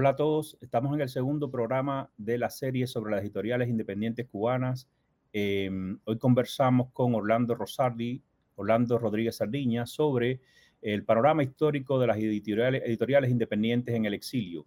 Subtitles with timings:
[0.00, 4.28] Hola a todos, estamos en el segundo programa de la serie sobre las editoriales independientes
[4.28, 4.88] cubanas.
[5.32, 8.22] Em, hoy conversamos con Orlando Rosardi,
[8.54, 10.40] Orlando Rodríguez Sardiña, sobre
[10.82, 14.66] el panorama histórico de las editoriales, editoriales independientes en el exilio.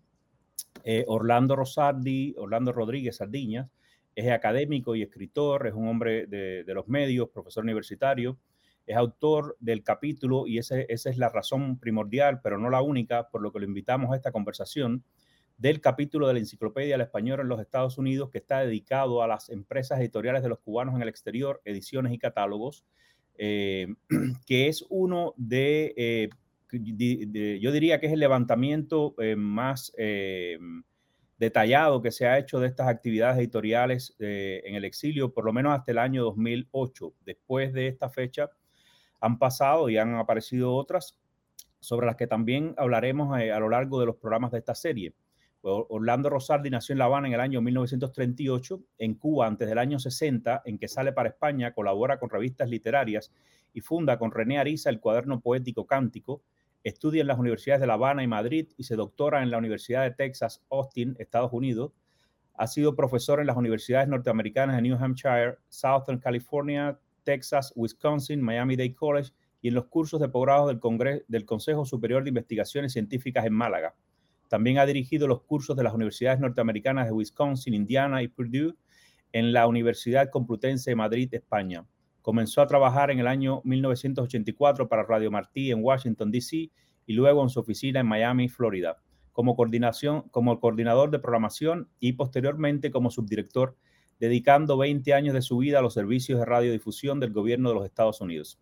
[0.83, 3.69] Eh, Orlando Rosardi, Orlando Rodríguez Sardiña,
[4.13, 8.37] es académico y escritor, es un hombre de, los medios, profesor universitario,
[8.85, 13.41] es autor del capítulo y esa es la razón primordial, pero no la única, por
[13.41, 15.05] lo que lo invitamos a esta conversación,
[15.61, 19.27] del capítulo de la Enciclopedia del Español en los Estados Unidos que está dedicado a
[19.27, 22.83] las empresas editoriales de los cubanos en el exterior, ediciones y catálogos,
[23.37, 23.85] eh,
[24.47, 26.29] que es uno eh,
[26.71, 29.93] de, yo diría que es el levantamiento eh, más
[31.37, 35.77] detallado que se ha hecho de estas actividades editoriales en el exilio, por lo menos
[35.77, 37.13] hasta el año 2008.
[37.23, 38.49] Después de esta fecha
[39.19, 41.19] han pasado y han aparecido otras
[41.79, 45.13] sobre las que también hablaremos a lo largo de los programas de esta serie.
[45.63, 49.99] Orlando Rosardi nació en La Habana en el año 1938, en Cuba antes del año
[49.99, 53.31] 60, en que sale para España, colabora con revistas literarias
[53.73, 56.41] y funda con René Ariza el cuaderno poético Cántico,
[56.83, 60.03] estudia en las universidades de La Habana y Madrid y se doctora en la Universidad
[60.03, 61.91] de Texas, Austin, Estados Unidos.
[62.55, 68.95] Ha sido profesor en las universidades norteamericanas de New Hampshire, Southern California, Texas, Wisconsin, Miami-Dade
[68.95, 69.31] College
[69.61, 70.79] y en los cursos de posgrado del,
[71.27, 73.93] del Consejo Superior de Investigaciones Científicas en Málaga.
[74.51, 78.75] También ha dirigido los cursos de las universidades norteamericanas de Wisconsin, Indiana y Purdue
[79.31, 81.87] en la Universidad Complutense de Madrid, España.
[82.21, 86.69] Comenzó a trabajar en el año 1984 para Radio Martí en Washington, D.C.
[87.05, 88.97] y luego en su oficina en Miami, Florida,
[89.31, 93.77] como, coordinación, como coordinador de programación y posteriormente como subdirector,
[94.19, 97.85] dedicando 20 años de su vida a los servicios de radiodifusión del gobierno de los
[97.85, 98.59] Estados Unidos.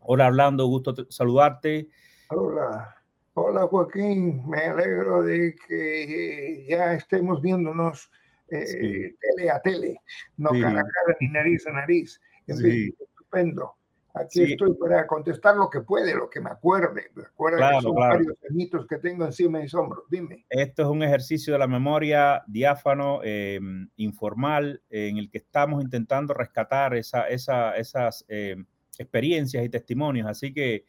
[0.00, 1.88] Hola Orlando, gusto saludarte.
[2.28, 3.03] Hola.
[3.36, 8.08] Hola Joaquín, me alegro de que ya estemos viéndonos
[8.48, 10.00] eh, tele a tele,
[10.36, 12.20] no cara a cara ni nariz a nariz.
[12.46, 13.74] En fin, estupendo.
[14.14, 17.10] Aquí estoy para contestar lo que puede, lo que me acuerde.
[17.16, 20.04] Recuerda que son varios mitos que tengo encima de mis hombros.
[20.08, 20.46] Dime.
[20.48, 26.34] Esto es un ejercicio de la memoria diáfano, em, informal, en el que estamos intentando
[26.34, 28.64] rescatar esa, esas em,
[28.96, 30.28] experiencias y testimonios.
[30.28, 30.84] Así que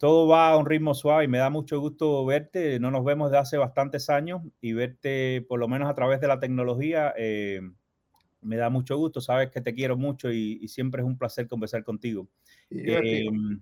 [0.00, 2.80] todo va a un ritmo suave y me da mucho gusto verte.
[2.80, 6.26] No nos vemos de hace bastantes años y verte por lo menos a través de
[6.26, 7.60] la tecnología eh,
[8.40, 9.20] me da mucho gusto.
[9.20, 12.26] Sabes que te quiero mucho y, siempre es un placer conversar contigo.
[12.70, 13.60] Em,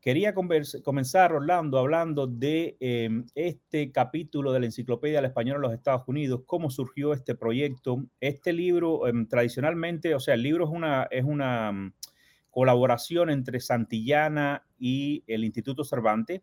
[0.00, 5.74] quería comenzar, Orlando, hablando de em, este capítulo de la Enciclopedia del Español en los
[5.74, 8.04] Estados Unidos, cómo surgió este proyecto.
[8.20, 11.92] Este libro, em, tradicionalmente, o sea, el libro es una, es una
[12.48, 16.42] colaboración entre Santillana y el Instituto Cervantes.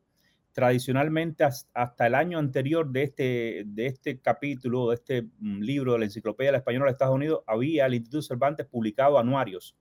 [0.52, 6.00] Tradicionalmente, hasta el año anterior de este, de este capítulo, de este mm, libro de
[6.00, 9.76] la Enciclopedia del Español de Estados Unidos, había el Instituto Cervantes publicado anuarios.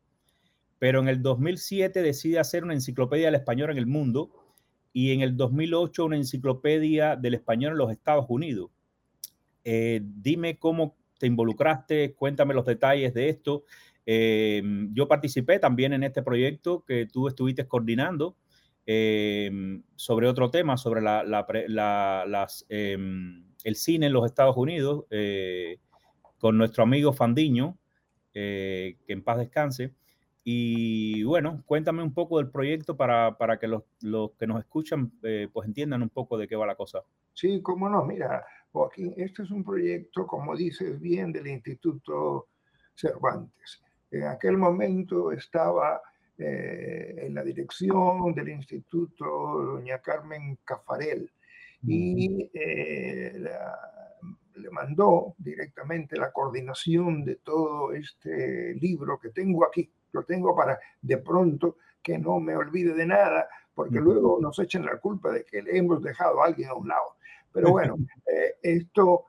[0.79, 4.31] Pero en el 2007 decide hacer una enciclopedia del español en el mundo
[4.93, 8.71] y en el 2008 una enciclopedia del español en los Estados Unidos.
[9.63, 13.65] Eh, dime cómo te involucraste, cuéntame los detalles de esto
[14.07, 18.37] Em, yo participé también en este proyecto que tú estuviste coordinando
[18.87, 21.01] em, sobre otro tema, sobre
[22.69, 25.79] em, el cine en los Estados Unidos, eh,
[26.39, 27.79] con nuestro amigo Fandiño,
[28.35, 29.95] eh, que en paz descanse.
[30.47, 35.11] Y bueno, cuéntame un poco del proyecto para, para que los, los, que nos escuchan
[35.23, 37.03] eh, pues entiendan un poco de qué va la cosa.
[37.33, 38.05] Sí, cómo no.
[38.05, 42.49] Mira, Joaquín, este es un proyecto, como dices bien, del Instituto
[42.95, 43.81] Cervantes.
[44.11, 46.03] En aquel momento estaba
[46.37, 51.31] eh, en la dirección del instituto doña Carmen Cafarel
[51.87, 53.39] y eh,
[54.57, 59.89] le mandó directamente la coordinación de todo este libro que tengo aquí.
[60.11, 64.85] Lo tengo para de pronto que no me olvide de nada, porque luego nos echan
[64.85, 67.17] la culpa de que le hemos dejado a alguien a un lado.
[67.53, 67.97] Pero bueno,
[68.27, 69.27] eh, esto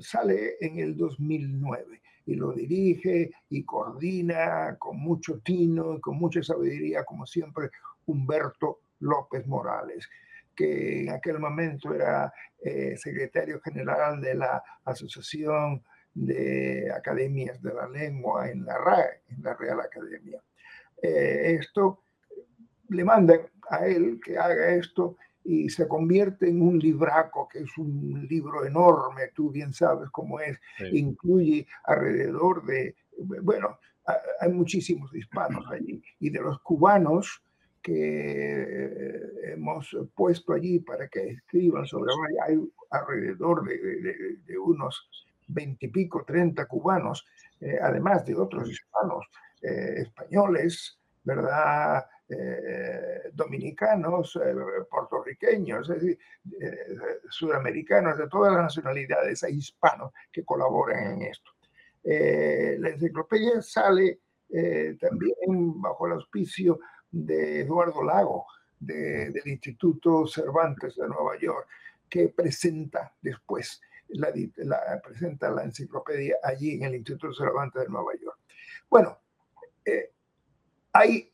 [0.00, 6.42] sale en el 2009 y lo dirige y coordina con mucho tino y con mucha
[6.42, 7.70] sabiduría, como siempre,
[8.04, 10.06] Humberto López Morales,
[10.54, 12.30] que en aquel momento era
[12.62, 15.82] eh, secretario general de la Asociación
[16.12, 20.42] de academias de la lengua en la RAE, en la Real Academia.
[21.00, 22.02] Eh, esto
[22.90, 23.40] le mandan
[23.70, 25.16] a él que haga esto
[25.48, 30.40] y se convierte en un libraco, que es un libro enorme, tú bien sabes cómo
[30.40, 30.60] es,
[30.92, 32.94] incluye alrededor de,
[33.40, 33.78] bueno,
[34.40, 37.42] hay muchísimos hispanos allí, y de los cubanos
[37.80, 42.12] que hemos puesto allí para que escriban sobre
[42.46, 42.58] hay
[42.90, 45.08] alrededor de, unos
[45.46, 47.24] veintipico, treinta cubanos,
[47.62, 49.24] eh, además de otros hispanos,
[49.62, 52.04] eh, españoles, ¿verdad?
[52.30, 54.38] Eh, dominicanos,
[54.90, 56.18] puertorriqueños, es decir,
[57.30, 61.50] sudamericanos, de todas las nacionalidades, hay hispanos que colaboran en esto.
[62.04, 64.20] la enciclopedia sale
[65.00, 66.80] también bajo el auspicio
[67.10, 68.46] de Eduardo Lago,
[68.78, 71.66] del Instituto Cervantes de Nueva York,
[72.08, 74.32] que presenta después la,
[75.02, 78.38] presenta la enciclopedia allí en el Instituto Cervantes de Nueva York.
[78.88, 79.18] Bueno,
[79.84, 80.12] eh,
[80.92, 81.30] hay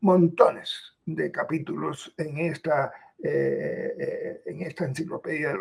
[0.00, 2.92] montones de capítulos en esta,
[3.22, 5.54] eh, eh, en esta enciclopedia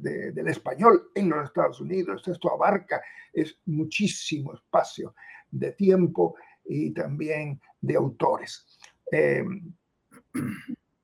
[0.00, 2.26] del español en los Estados Unidos.
[2.26, 3.02] Esto abarca
[3.32, 5.14] es muchísimo espacio
[5.50, 8.66] de tiempo y también de autores.
[9.10, 9.72] Em,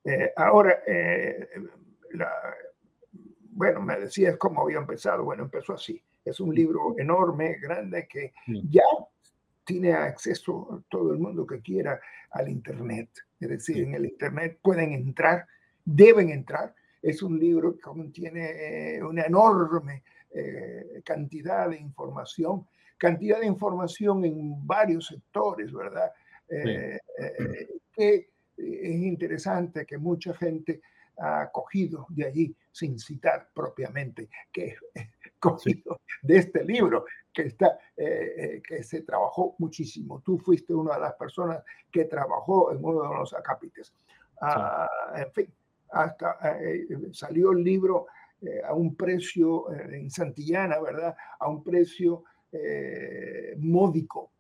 [0.05, 0.83] eh, ahora,
[3.53, 5.25] bueno, me decías cómo había empezado.
[5.25, 6.03] Bueno, empezó así.
[6.25, 8.83] Es un libro enorme, grande, que ya
[9.71, 12.01] tiene acceso todo el mundo que quiera
[12.31, 13.11] al Internet.
[13.39, 15.47] Es decir, en el Internet pueden entrar,
[15.85, 16.75] deben entrar.
[17.01, 20.03] Es un libro que contiene eh, una enorme
[21.05, 26.13] cantidad de información, cantidad de información en varios sectores, ¿verdad?
[26.51, 30.83] Eh, eh, que es interesante que mucha gente
[31.19, 34.75] ha cogido de allí sin citar propiamente que
[35.41, 40.23] cogido de este libro que está eh, que se trabajó muchísimo.
[40.25, 43.93] Tú fuiste una de las personas que trabajó en uno de los acápites
[44.41, 45.55] ah, en fin
[45.93, 46.39] hasta
[47.11, 48.07] salió el libro
[48.65, 52.23] a un precio en Santillana verdad a un precio
[53.57, 54.31] módico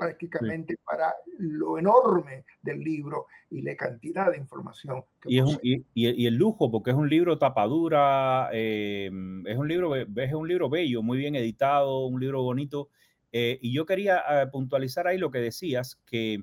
[0.00, 5.04] prácticamente para lo enorme del libro y la cantidad de información.
[5.20, 5.28] Que
[5.62, 10.48] y, y, el lujo, porque es un libro tapadura, em, es, un libro, es un
[10.48, 12.88] libro bello, muy bien editado, un libro bonito.
[13.32, 16.42] Eh, y yo quería eh, puntualizar ahí lo que decías, que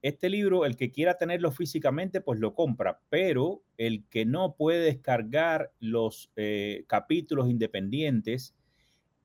[0.00, 4.84] este libro, el que quiera tenerlo físicamente, pues lo compra, pero el que no puede
[4.84, 8.54] descargar los eh, capítulos independientes,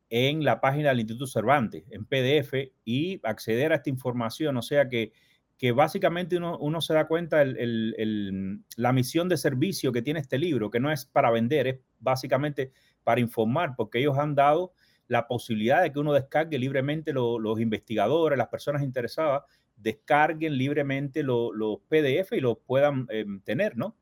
[0.09, 4.57] en la página del Instituto Cervantes, en PDF, y acceder a esta información.
[4.57, 5.12] O sea que,
[5.57, 10.69] que básicamente uno, se da cuenta el, la misión de servicio que tiene este libro,
[10.69, 12.71] que no es para vender, es básicamente
[13.04, 14.74] para informar, porque ellos han dado
[15.07, 19.44] la posibilidad de que uno descargue libremente los investigadores, las personas interesadas,
[19.75, 23.95] descarguen libremente los PDF y los puedan em, tener, ¿no?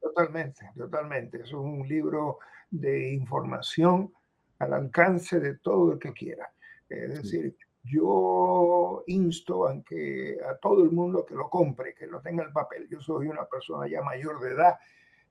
[0.00, 1.40] Totalmente, totalmente.
[1.42, 2.38] Es un libro
[2.70, 4.12] de información
[4.58, 6.52] al alcance de todo el que quiera.
[6.88, 12.20] Es decir, yo insto a, que, a todo el mundo que lo compre, que lo
[12.20, 12.88] tenga el papel.
[12.88, 14.78] Yo soy una persona ya mayor de edad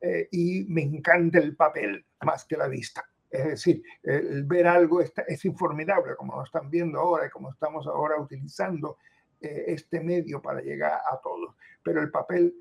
[0.01, 3.03] eh, y me encanta el papel más que la vista.
[3.29, 7.51] Es decir, el ver algo es, es informidable, como lo están viendo ahora y como
[7.51, 8.97] estamos ahora utilizando
[9.41, 11.55] eh, este medio para llegar a todos.
[11.83, 12.55] Pero el papel,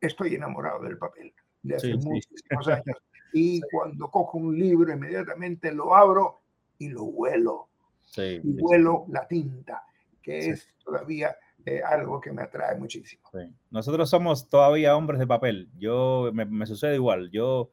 [0.00, 1.32] estoy enamorado del papel
[1.62, 2.96] de hace muchísimos años
[3.32, 6.40] y cuando cojo un libro inmediatamente lo abro
[6.78, 7.68] y lo huelo.
[8.16, 9.82] y huelo la tinta,
[10.22, 13.22] que es todavía eh, algo que me atrae muchísimo.
[13.70, 15.68] Nosotros somos todavía hombres de papel.
[15.76, 17.30] Yo me, sucede igual.
[17.32, 17.70] Yo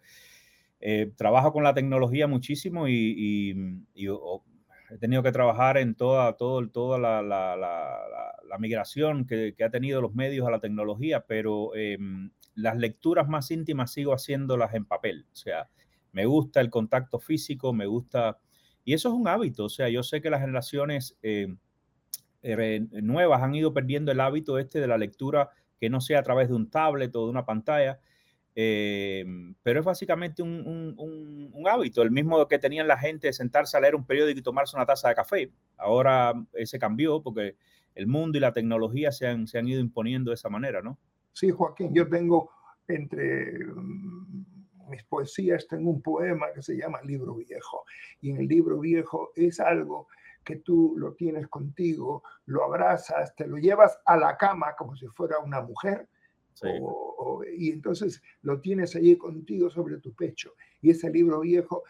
[0.79, 6.97] eh, trabajo con la tecnología muchísimo y, he tenido que trabajar en toda, todo, toda
[6.99, 12.29] la, la, la, migración que, que, ha tenido los medios a la tecnología, pero em,
[12.55, 15.25] las lecturas más íntimas sigo haciéndolas en papel.
[15.31, 15.69] O sea,
[16.11, 18.39] me gusta el contacto físico, me gusta...
[18.85, 19.65] Y eso es un hábito.
[19.65, 21.47] O sea, yo sé que las generaciones eh,
[22.41, 26.23] eh, nuevas han ido perdiendo el hábito este de la lectura que no sea a
[26.23, 27.99] través de un tablet o de una pantalla.
[28.55, 29.25] Eh,
[29.63, 33.95] pero es básicamente un, hábito, el mismo que tenían la gente de sentarse a leer
[33.95, 35.51] un periódico y tomarse una taza de café.
[35.77, 37.55] Ahora ese cambió porque
[37.95, 40.99] el mundo y la tecnología se han, se han ido imponiendo de esa manera, ¿no?
[41.33, 42.51] Sí, Joaquín, yo tengo
[42.87, 44.45] entre mm,
[44.89, 47.85] mis poesías, tengo un poema que se llama Libro Viejo.
[48.21, 50.07] Y en el libro viejo es algo
[50.43, 55.07] que tú lo tienes contigo, lo abrazas, te lo llevas a la cama como si
[55.07, 56.07] fuera una mujer.
[57.57, 60.53] y entonces lo tienes allí contigo sobre tu pecho.
[60.81, 61.83] Y ese libro viejo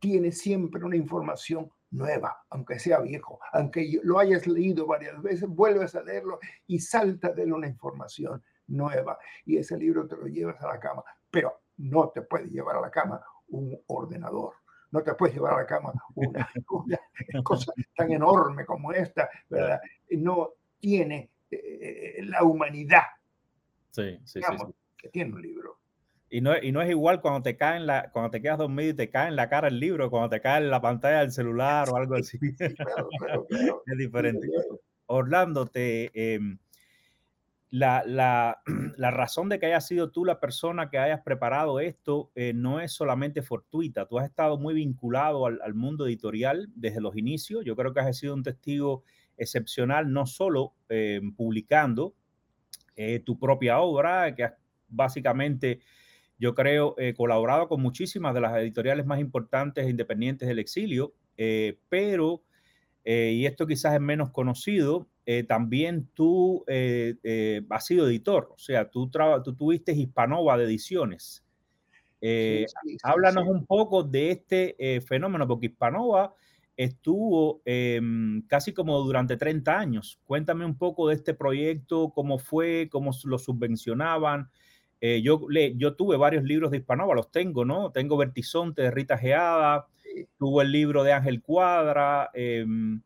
[0.00, 5.94] tiene siempre una información nueva, aunque sea viejo, aunque lo hayas leído varias veces, vuelves
[5.94, 10.68] a leerlo y salta de una información nueva y ese libro te lo llevas a
[10.68, 14.54] la cama, pero no te puede llevar a la cama un ordenador,
[14.90, 16.48] no te puedes llevar a la cama una,
[17.44, 19.80] cosa tan enorme como esta, ¿verdad?
[20.10, 23.02] No tiene eh, la humanidad
[23.92, 24.40] sí, sí,
[24.96, 25.78] que tiene un libro.
[26.30, 28.94] Y no, y no es igual cuando te cae la, cuando te quedas dormido y
[28.94, 31.90] te cae en la cara el libro, cuando te cae en la pantalla del celular
[31.90, 32.38] o algo así.
[33.86, 34.48] es diferente.
[35.06, 36.58] Orlando, te, em,
[37.72, 38.62] la, la,
[38.96, 42.78] la, razón de que hayas sido tú la persona que hayas preparado esto eh, no
[42.78, 44.06] es solamente fortuita.
[44.06, 47.64] Tú has estado muy vinculado al, mundo editorial desde los inicios.
[47.64, 49.02] Yo creo que has sido un testigo
[49.36, 52.14] excepcional, no solo eh, publicando
[52.94, 54.54] eh, tu propia obra, que has
[54.92, 55.80] básicamente
[56.38, 61.14] yo creo, he colaborado con muchísimas de las editoriales más importantes e independientes del exilio,
[61.36, 62.42] eh, pero,
[63.04, 68.90] eh, y esto quizás es menos conocido, eh, también tú has sido editor, o sea,
[68.90, 69.10] tú,
[69.44, 71.44] tú tuviste Hispanova de ediciones.
[73.02, 76.34] háblanos un poco de este fenómeno, porque Hispanova
[76.76, 80.18] estuvo em, casi como durante 30 años.
[80.24, 84.48] Cuéntame un poco de este proyecto, cómo fue, cómo lo subvencionaban,
[85.04, 87.90] eh, yo, le, yo tuve varios libros de Hispanova, los tengo, ¿no?
[87.90, 89.88] Tengo Vertizonte de Rita Geada,
[90.38, 93.02] tuvo el libro de Ángel Cuadra, em,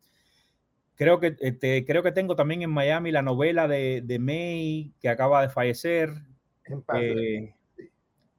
[0.96, 5.08] creo, que, este, creo que tengo también en Miami la novela de, de May, que
[5.08, 6.10] acaba de fallecer.
[6.94, 7.54] Eh,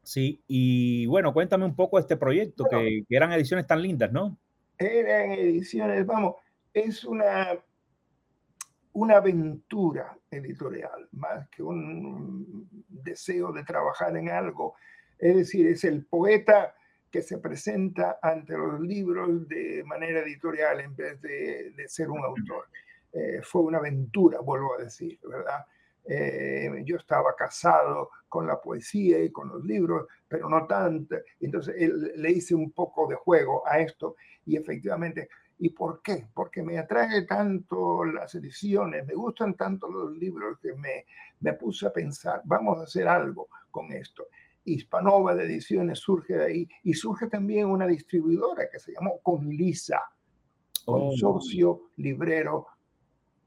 [0.04, 4.12] sí, y bueno, cuéntame un poco de este proyecto, que, que eran ediciones tan lindas,
[4.12, 4.38] ¿no?
[4.78, 6.36] Eran ediciones, vamos,
[6.74, 7.58] es una
[8.98, 14.74] una aventura editorial, más que un deseo de trabajar en algo.
[15.20, 16.74] Es decir, es el poeta
[17.18, 22.66] que se presenta ante los libros de manera editorial en vez de, ser un autor.
[23.12, 25.66] Eh, fue una aventura, vuelvo a decir, ¿verdad?
[26.06, 31.16] Eh, yo estaba casado con la poesía y con los libros, pero no tanto.
[31.40, 31.76] Entonces
[32.18, 35.28] le hice un poco de juego a esto y efectivamente
[35.60, 36.28] ¿Y por qué?
[36.36, 41.06] Porque me atrae tanto las ediciones, me gustan tanto los libros que me,
[41.40, 44.28] me puse a pensar, vamos a hacer algo con esto.
[44.72, 50.02] Hispanova de Ediciones surge de ahí y surge también una distribuidora que se llamó Conlisa,
[50.86, 51.10] oh.
[51.10, 52.68] Consorcio Librero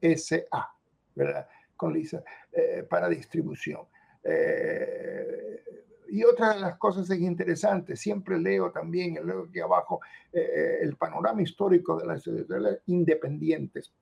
[0.01, 0.75] SA,
[1.15, 1.47] ¿verdad?
[1.77, 2.23] Conlisa,
[2.53, 3.83] eh, para distribución.
[4.25, 5.63] Eh,
[6.11, 10.01] y otra de las cosas es interesante, siempre leo también, leo aquí abajo,
[10.33, 13.93] eh, eh, el panorama histórico de las editoriales independientes.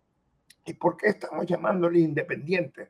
[0.64, 2.88] ¿Y por qué estamos llamándole independientes?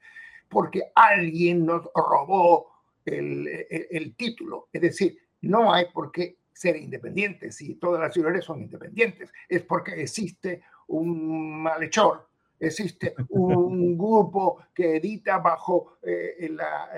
[0.49, 2.78] Porque alguien nos robó
[3.09, 4.69] el, el, título.
[4.73, 9.31] Es decir, no hay por qué ser independientes si todas las editoriales son independientes.
[9.49, 16.91] Es porque existe un malhechor, existe un grupo que edita bajo eh, la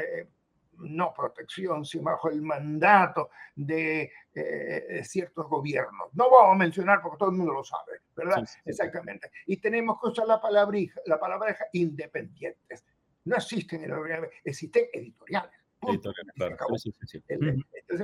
[0.80, 6.08] no protección, sino bajo el mandato de eh, ciertos gobiernos.
[6.14, 8.48] No vamos a mencionar porque todo el mundo lo sabe, ¿verdad?
[8.64, 9.30] Exactamente.
[9.46, 12.84] Y tenemos que usar la palabra, la palabra independientes.
[13.24, 13.84] No existen
[14.44, 15.59] existen editoriales.
[15.80, 16.24] Entonces,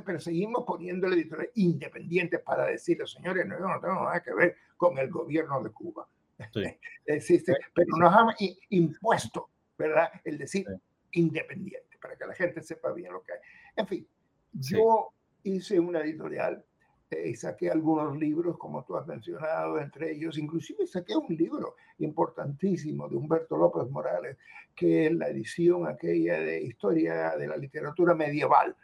[0.04, 4.99] pero seguimos poniendo editoriales independientes para decirle, señores, no, no tengo nada que ver con
[4.99, 6.09] el gobierno de Cuba.
[7.06, 8.28] Existe, pero nos han
[8.71, 10.11] impuesto, ¿verdad?
[10.25, 10.66] El decir
[11.12, 13.38] independiente para que la gente sepa bien lo que hay.
[13.76, 14.09] En fin,
[14.52, 16.64] yo hice una editorial
[17.08, 23.08] eh, saqué algunos libros, como tú has mencionado, entre ellos, inclusive saqué un libro importantísimo
[23.08, 24.36] de Humberto López Morales,
[24.75, 28.75] que es la edición aquella de historia de la literatura medieval.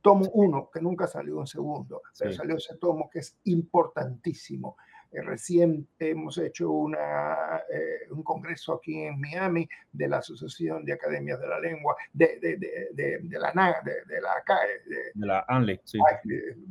[0.00, 4.76] Tomo uno, que nunca salió un segundo, pero salió ese tomo que es importantísimo.
[5.12, 10.94] Eh, recién hemos hecho una, eh, un congreso aquí en Miami de la Asociación de
[10.94, 14.80] Academias de la Lengua, de, de, de, de la NA, de, la CAE.
[14.86, 15.98] De, la ANLE, sí.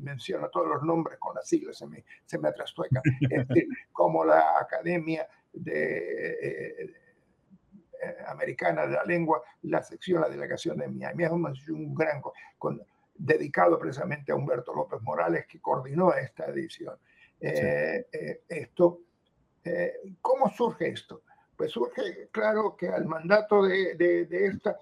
[0.02, 3.02] menciono todos los nombres con las siglas, se me, se me atrastueca.
[3.92, 6.84] como la Academia de...
[8.04, 11.24] Eh, americana de la lengua, la sección, la delegación de Miami.
[11.24, 12.20] Es un gran
[12.58, 12.82] con,
[13.14, 16.96] dedicado precisamente a Humberto López Morales, que coordinó esta edición.
[17.42, 19.02] Eh, eh, esto.
[19.64, 21.24] Eh, ¿Cómo surge esto?
[21.58, 24.80] Pues surge, claro, que al mandato de, de, esta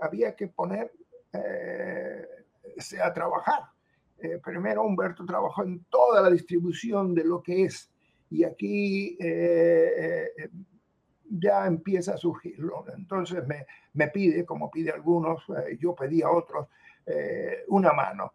[0.00, 0.92] había que poner
[3.02, 3.62] a trabajar.
[4.44, 7.90] primero Humberto trabajó en toda la distribución de lo que es,
[8.30, 9.18] y aquí
[11.28, 12.84] ya empieza a surgirlo.
[12.96, 15.42] Entonces me, me pide, como pide algunos,
[15.80, 16.68] yo pedí a otros,
[17.66, 18.32] una mano.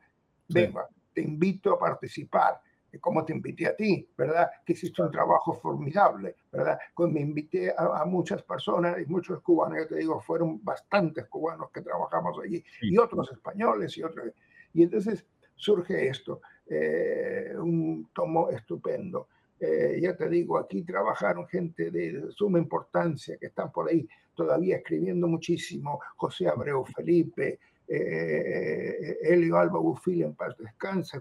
[0.50, 2.60] Venga, te invito a participar
[3.00, 4.50] como te invité a ti, ¿verdad?
[4.66, 6.80] Que hiciste un trabajo formidable, ¿verdad?
[6.94, 11.70] Cuando me invité a, muchas personas y muchos cubanos, yo te digo, fueron bastantes cubanos
[11.72, 14.32] que trabajamos allí y otros españoles y otros.
[14.74, 15.26] Y entonces
[15.56, 19.28] surge esto, eh, un tomo estupendo.
[19.60, 24.78] Eh, ya te digo, aquí trabajaron gente de suma importancia que están por ahí todavía
[24.78, 31.20] escribiendo muchísimo, José Abreu Felipe, eh, Elio Alba Bufil en paz descanse,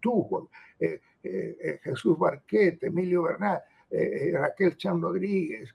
[0.00, 0.48] tú,
[0.80, 3.62] eh, eh, Jesús Barquete, Emilio Bernal,
[4.32, 5.74] Raquel Chan Rodríguez,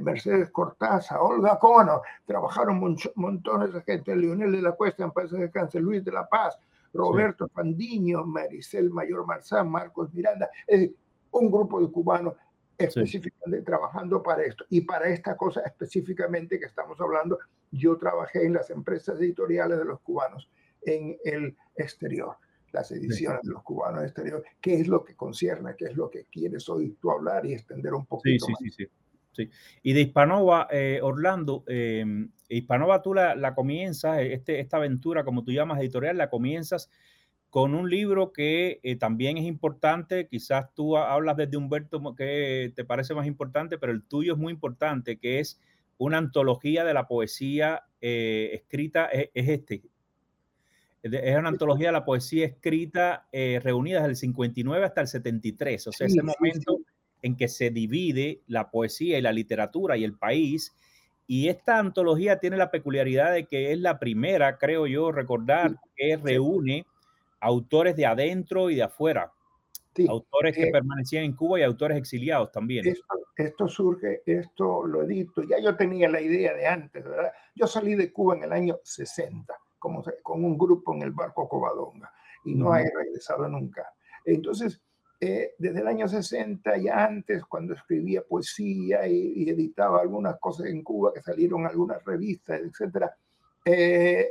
[0.00, 5.80] Mercedes Cortaza, Olga Cono, trabajaron montones de gente, Leonel de la Cuesta en paz descanse,
[5.80, 6.58] Luis de la Paz,
[6.94, 10.90] Roberto Pandiño, Maricel Mayor Marzán, Marcos Miranda, es
[11.32, 12.34] un grupo de cubanos
[12.78, 14.64] específicamente trabajando para esto.
[14.70, 17.38] Y para esta cosa específicamente que estamos hablando,
[17.70, 20.48] yo trabajé en las empresas editoriales de los cubanos
[20.82, 22.36] en el exterior,
[22.72, 26.24] las ediciones de los cubanos exterior, qué es lo que concierne, qué es lo que
[26.26, 28.88] quieres hoy tú hablar y extender un poquito sí, sí, Sí,
[29.32, 29.50] sí,
[29.82, 32.04] Y de Hispanova, eh, Orlando, eh,
[32.48, 36.90] Hispanova tú la, la comienzas, este, esta aventura, como tú llamas editorial, la comienzas
[37.50, 42.84] con un libro que eh, también es importante, quizás tú hablas desde Humberto que te
[42.84, 45.60] parece más importante, pero el tuyo es muy importante, que es
[45.98, 49.82] una antología de la poesía eh, escrita, es, este.
[51.02, 55.86] Es una antología de la poesía escrita eh, reunida desde el 59 hasta el 73,
[55.86, 56.80] o sea, ese momento
[57.22, 60.74] en que se divide la poesía y la literatura y el país.
[61.28, 66.16] Y esta antología tiene la peculiaridad de que es la primera, creo yo, recordar, que
[66.16, 66.86] reúne
[67.46, 69.32] autores de adentro y de afuera.
[70.08, 72.84] autores que eh, permanecían en Cuba y autores exiliados también.
[73.36, 77.32] Esto, surge, esto lo edito, ya yo tenía la idea de antes, ¿verdad?
[77.54, 81.48] Yo salí de Cuba en el año 60, como, con un grupo en el barco
[81.48, 82.10] Covadonga,
[82.44, 83.86] y no he regresado nunca.
[84.24, 84.80] Entonces,
[85.20, 90.82] eh, desde el año 60, ya antes, cuando escribía poesía y, editaba algunas cosas en
[90.82, 93.16] Cuba que salieron algunas revistas, etcétera,
[93.64, 94.30] eh,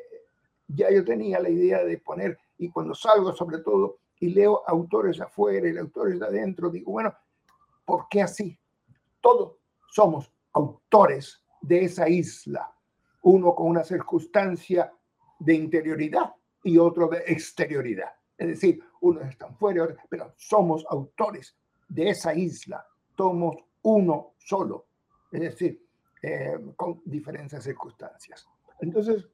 [0.67, 5.19] ya yo tenía la idea de poner y cuando salgo sobre todo y leo autores
[5.19, 7.13] afuera y autores de adentro, digo, bueno,
[7.83, 8.57] ¿por qué así?
[9.19, 9.57] Todos
[9.89, 12.73] somos autores de esa isla,
[13.23, 14.93] uno con una circunstancia
[15.39, 18.13] de interioridad y otro de exterioridad.
[18.37, 24.87] Es decir, uno está fuera, pero somos autores de esa isla, somos uno solo,
[25.31, 25.85] es decir,
[26.21, 28.47] eh, con diferentes circunstancias.
[28.79, 29.27] Entonces,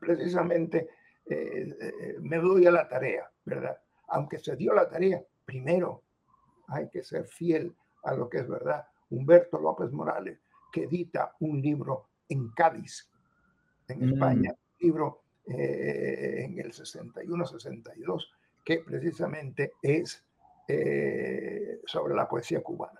[0.00, 0.88] precisamente
[1.26, 3.78] eh, eh, me doy a la tarea, ¿verdad?
[4.08, 6.02] Aunque se dio la tarea, primero
[6.68, 8.86] hay que ser fiel a lo que es verdad.
[9.10, 10.38] Humberto López Morales,
[10.72, 13.08] que edita un libro en Cádiz,
[13.88, 14.12] en mm.
[14.12, 18.26] España, un libro eh, en el 61-62,
[18.64, 20.24] que precisamente es
[21.84, 22.98] sobre la poesía cubana,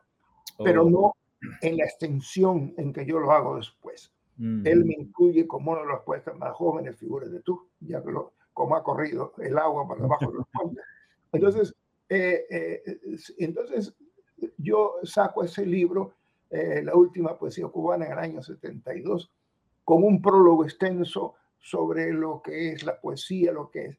[0.59, 0.91] pero oh.
[0.91, 1.15] no
[1.63, 4.14] en la extensión en que yo lo hago después.
[4.37, 8.11] Él me incluye como uno de los poetas más jóvenes, figuras de tú, ya que
[8.11, 10.85] lo, como ha corrido el agua por debajo de los puentes.
[11.33, 11.75] Entonces,
[12.09, 12.83] eh, eh,
[13.39, 13.95] entonces
[14.59, 16.15] yo saco ese libro,
[16.51, 19.31] eh, La última poesía cubana en el año 72,
[19.85, 23.99] con un prólogo extenso sobre lo que es la poesía, lo que es.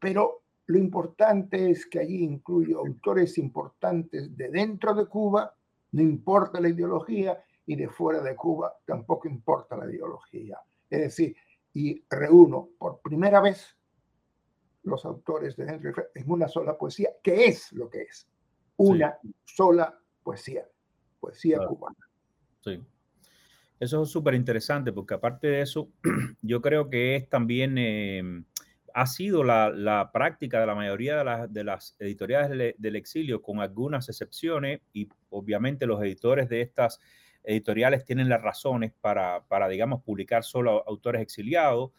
[0.00, 5.54] Pero lo importante es que allí incluye autores importantes de dentro de Cuba,
[5.92, 10.58] no importa la ideología, y de fuera de Cuba tampoco importa la ideología.
[10.88, 11.36] Es decir,
[11.74, 13.76] y reúno por primera vez
[14.84, 18.28] los autores de dentro en una sola poesía, que es lo que es,
[18.76, 20.64] una sola poesía,
[21.20, 21.96] poesía cubana.
[22.60, 22.82] Sí.
[23.78, 25.90] Eso es súper interesante porque aparte de eso,
[26.40, 28.44] yo creo que es también, em,
[28.94, 34.08] ha sido la, práctica de la mayoría de, de las editoriales del, exilio, con algunas
[34.08, 37.00] excepciones, y obviamente los editores de estas
[37.46, 41.92] editoriales tienen las razones para, para, digamos, publicar solo autores exiliados.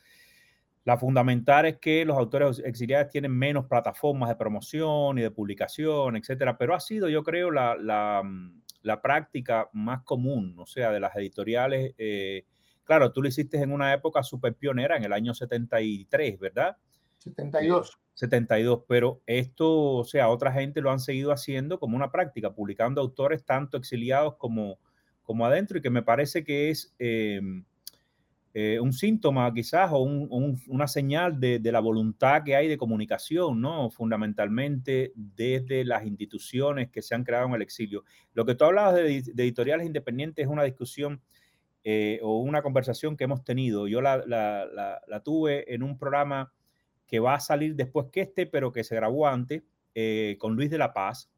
[0.84, 6.16] La fundamental es que los autores exiliados tienen menos plataformas de promoción y de publicación,
[6.16, 10.92] etcétera, pero ha sido, yo creo, la, la, mm, la práctica más común, o sea,
[10.92, 11.94] de las editoriales.
[11.98, 12.46] Eh,
[12.84, 16.78] claro, tú lo hiciste en una época súper pionera, en el año 73, ¿verdad?
[17.18, 18.00] 72.
[18.14, 23.02] 72, pero esto, o sea, otra gente lo han seguido haciendo como una práctica, publicando
[23.02, 24.80] autores tanto exiliados como,
[25.28, 27.66] como adentro y que me parece que es em,
[28.54, 33.90] eh, un síntoma quizás o una señal de, la voluntad que hay de comunicación, ¿no?
[33.92, 38.06] Fundamentalmente desde las instituciones que se han creado en el exilio.
[38.34, 41.22] Lo que tú hablabas de, editoriales independientes es una discusión
[41.84, 43.86] eh, o una conversación que hemos tenido.
[43.86, 46.54] Yo la, la, tuve en un programa
[47.06, 49.62] que va a salir después que este, pero que se grabó antes,
[49.94, 51.30] eh, con Luis de la Paz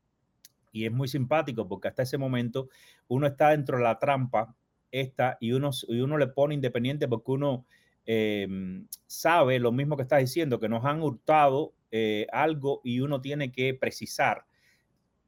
[0.72, 2.70] y es muy simpático porque hasta ese momento
[3.08, 4.56] uno está dentro de la trampa
[4.92, 7.66] esta y uno, y uno le pone independiente porque uno
[8.06, 13.22] em, sabe lo mismo que estás diciendo, que nos han hurtado eh, algo y uno
[13.22, 14.46] tiene que precisar,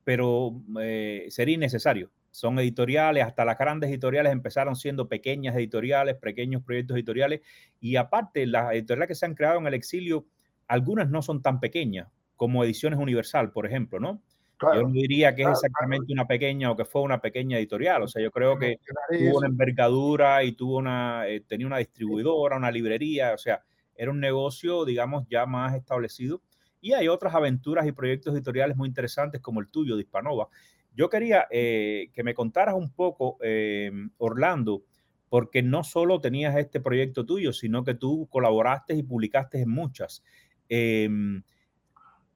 [0.04, 2.12] pero eh, sería innecesario.
[2.32, 7.41] Son editoriales, hasta las grandes editoriales empezaron siendo pequeñas editoriales, pequeños proyectos editoriales,
[7.82, 10.25] y aparte las editoriales que se han creado en el exilio,
[10.67, 14.21] algunas no son tan pequeñas como Ediciones Universal, por ejemplo, ¿no?
[14.62, 18.04] Yo no diría que es exactamente una pequeña o que fue una pequeña editorial.
[18.04, 22.58] O sea, yo creo que tuvo una envergadura y tuvo una, eh, tenía una distribuidora,
[22.58, 23.34] una librería.
[23.34, 23.63] O sea,
[23.95, 26.41] era un negocio, digamos, ya más establecido.
[26.80, 30.47] Y hay otras aventuras y proyectos editoriales muy interesantes como el tuyo de Hispanova.
[30.93, 34.84] Yo quería eh, que me contaras un poco, eh, Orlando,
[35.30, 40.24] porque no solo tenías este proyecto tuyo, sino que tú colaboraste y publicaste en muchas.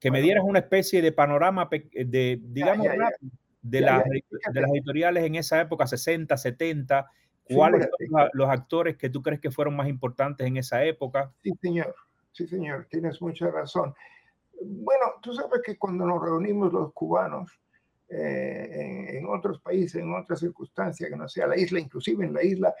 [0.00, 2.98] Que me dieras una especie de panorama de, digamos, de,
[3.80, 4.02] las,
[4.52, 7.10] de las editoriales en esa época, 60, 70,
[7.54, 11.32] cuáles son los actores que tú crees que fueron más importantes en esa época.
[11.42, 11.94] Sí, señor,
[12.32, 13.94] sí, señor, tienes mucha razón.
[14.62, 17.52] Bueno, tú sabes que cuando nos reunimos los cubanos
[18.08, 22.42] eh, en, otros países, en otras circunstancias, que no sea la isla, inclusive en la
[22.42, 22.74] isla,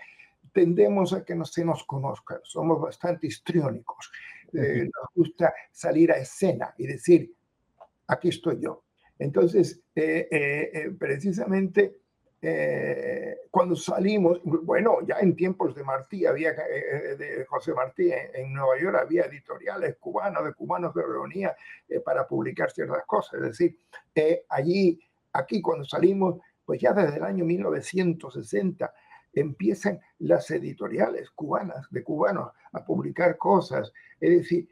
[0.52, 4.10] tendemos a que no se nos conozcan, somos bastante histriónicos.
[4.56, 7.32] Eh, nos gusta salir a escena y decir,
[8.08, 8.84] aquí estoy yo.
[9.18, 12.00] Entonces, eh, eh, precisamente
[13.50, 18.98] cuando salimos, bueno, ya en tiempos de Martí, había, de José Martí en, Nueva York,
[19.00, 21.56] había editoriales cubanos, de cubanos que reunía
[22.04, 23.40] para publicar ciertas cosas.
[23.40, 23.76] Es decir,
[24.48, 25.00] allí,
[25.32, 28.94] aquí cuando salimos, pues ya desde el año 1960,
[29.36, 33.92] empiezan las editoriales cubanas, de cubanos, a publicar cosas.
[34.18, 34.68] Es decir,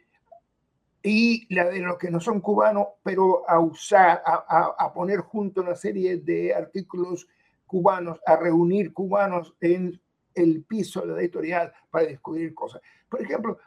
[1.03, 5.75] y la de los que no son cubanos, pero a usar, a, poner junto una
[5.75, 7.29] serie de artículos
[7.67, 10.01] cubanos, a reunir cubanos en
[10.35, 12.81] el piso de la editorial para descubrir cosas.
[13.09, 13.59] Por ejemplo,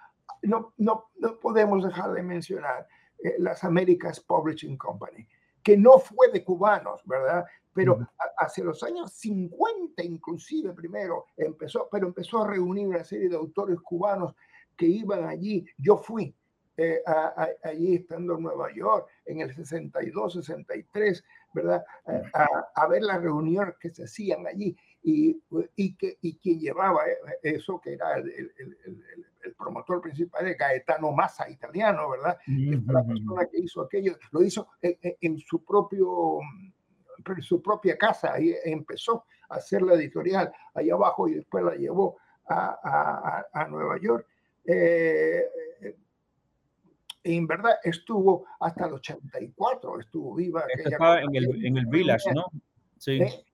[0.41, 2.87] no, no, no podemos dejar de mencionar
[3.23, 5.27] eh, las Americas Publishing Company,
[5.61, 7.45] que no fue de cubanos, ¿verdad?
[7.77, 7.99] Pero
[8.39, 13.79] hacia los años 50 inclusive primero empezó, pero empezó a reunir una serie de autores
[13.81, 14.33] cubanos
[14.75, 15.63] que iban allí.
[15.77, 16.35] Yo fui
[16.75, 17.03] eh,
[17.63, 21.85] allí estando en Nueva York en el 62, 63, ¿verdad?
[22.73, 25.39] A, ver las reuniones que se hacían allí y,
[25.75, 28.77] y, que, y quien llevaba eh, eso, que era el, el,
[29.43, 32.37] el, promotor principal, de Gaetano Massa, italiano, ¿verdad?
[32.47, 36.39] La persona que hizo aquello, lo hizo en su propio
[37.41, 42.17] su propia casa, ahí empezó a hacer la editorial ahí abajo y después la llevó
[42.49, 44.25] a, a, Nueva York.
[44.65, 45.43] Eh,
[47.23, 50.63] en verdad estuvo hasta el 84, estuvo viva.
[50.77, 52.45] Estaba en el, en el Village, ¿no?
[52.97, 53.21] Sí.
[53.21, 53.45] ¿Eh?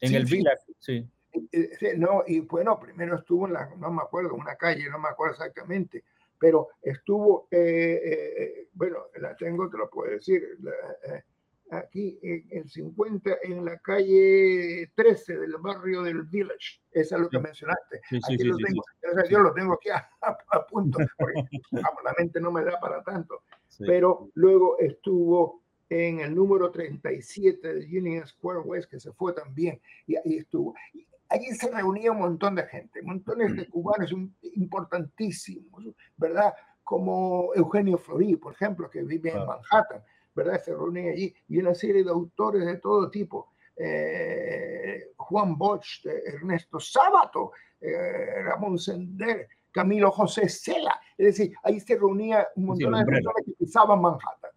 [0.00, 1.08] En el Village, sí.
[1.52, 5.08] Eh, no, y bueno, primero estuvo en la, no me acuerdo, una calle, no me
[5.08, 6.04] acuerdo exactamente,
[6.38, 7.46] pero estuvo,
[8.72, 10.42] bueno, la tengo, te lo puedo decir,
[11.70, 16.80] aquí en el 50, en la calle 13 del barrio del Village.
[16.90, 18.00] Esa es lo que mencionaste.
[18.08, 18.82] Sí, sí, aquí lo tengo.
[19.28, 20.08] yo lo tengo aquí a,
[20.68, 23.42] punto, porque la mente no me da para tanto.
[23.78, 29.80] Pero luego estuvo en el número 37 de Union Square West, que se fue también,
[30.06, 30.74] y ahí estuvo.
[31.28, 35.84] allí se reunía un montón de gente, montones de cubanos importantísimos,
[36.16, 36.52] ¿verdad?
[36.84, 40.02] Como Eugenio Florí, por ejemplo, que vive en Manhattan
[40.34, 40.60] ¿verdad?
[40.62, 43.52] Se reúnen allí y una serie de autores de todo tipo.
[43.76, 51.00] Eh, Juan Bosch, Ernesto Sábato, eh, Ramón Sender, Camilo José Cela.
[51.16, 54.50] Es decir, ahí se reunía un montón de personas que pisaban Manhattan.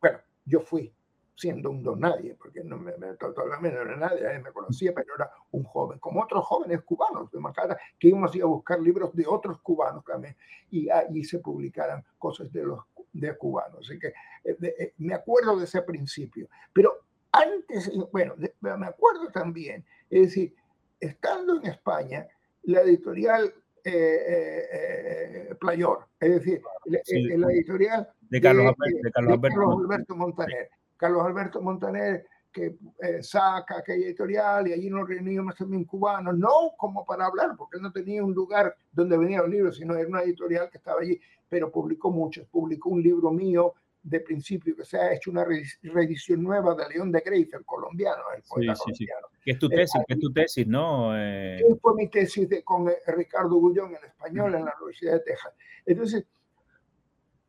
[0.00, 0.92] Bueno, yo fui
[1.40, 4.92] siendo un don nadie, porque no me, me totalmente no era nadie, nadie me conocía,
[4.94, 9.14] pero era un joven, como otros jóvenes cubanos de Manhattan, que íbamos a buscar libros
[9.14, 10.36] de otros cubanos también,
[10.70, 13.88] y allí se publicaran cosas de los de cubanos.
[13.88, 14.08] Así que
[14.44, 16.48] eh, eh, me acuerdo de ese principio.
[16.72, 20.54] Pero antes, bueno, me acuerdo también, es decir,
[20.98, 22.26] estando en España,
[22.64, 28.74] la editorial eh, Playor, es decir, la, editorial de Carlos,
[29.14, 30.70] Alberto, Montaner.
[30.96, 32.76] Carlos Alberto Montaner que
[33.22, 37.92] saca aquella editorial y allí nos reuníamos también cubanos, no como para hablar, porque no
[37.92, 41.18] tenía un lugar donde venían los libros, sino era una editorial que estaba allí
[41.50, 42.46] pero publicó muchos.
[42.46, 45.44] Publicó un libro mío de principio que se ha hecho una
[45.82, 49.26] reedición nueva de León de Greiff, el colombiano, el poeta sí, colombiano.
[49.30, 50.00] Sí, ¿Qué es tu tesis?
[50.06, 51.12] ¿Qué es tu tesis, no?
[51.18, 51.60] Eh...
[51.82, 55.52] Fue mi tesis de, con eh, Ricardo Gullón en español en la Universidad de Texas.
[55.84, 56.24] Entonces,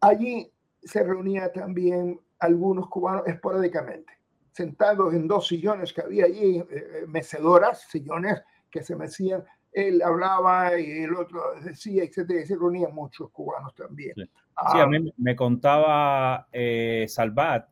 [0.01, 0.51] allí
[0.83, 4.11] se reunía también algunos cubanos esporádicamente,
[4.51, 10.01] sentados en dos sillones que había allí, eh, eh, mecedoras, sillones que se mecían, él
[10.01, 14.13] hablaba y el otro decía, etcétera, y se reunían muchos cubanos también.
[14.15, 17.71] Sí, a mí ah, me contaba eh, Salvat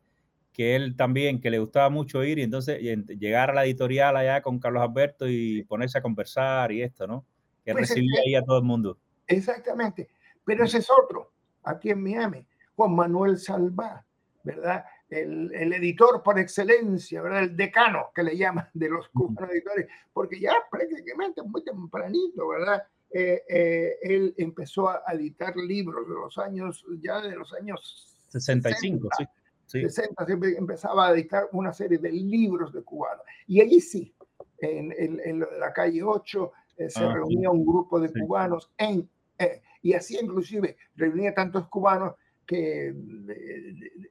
[0.52, 4.42] que él también, que le gustaba mucho ir y entonces llegar a la editorial allá
[4.42, 7.24] con Carlos Alberto y ponerse a conversar y esto, ¿no?
[7.64, 8.98] Que pues recibía ahí a todo el mundo.
[9.26, 10.08] Exactamente.
[10.44, 11.32] Pero ese es otro,
[11.62, 14.04] aquí en Miami, Juan Manuel Salvat,
[14.42, 14.84] ¿verdad?
[15.10, 17.42] El, el, editor por excelencia, ¿verdad?
[17.42, 22.84] El decano que le llaman de los cubanos editores, porque ya prácticamente muy tempranito, ¿verdad?
[23.12, 29.08] Eh, eh, él empezó a editar libros de los años, ya de los años 65,
[29.16, 29.32] 60,
[29.66, 29.80] sí.
[29.80, 30.26] 60,
[30.58, 33.24] empezaba a editar una serie de libros de cubanos.
[33.48, 34.14] Y allí sí,
[34.58, 38.20] en, en, en la calle 8, eh, se ah, reunía un grupo de sí.
[38.20, 42.14] cubanos en, eh, y así inclusive reunía tantos cubanos
[42.50, 42.92] que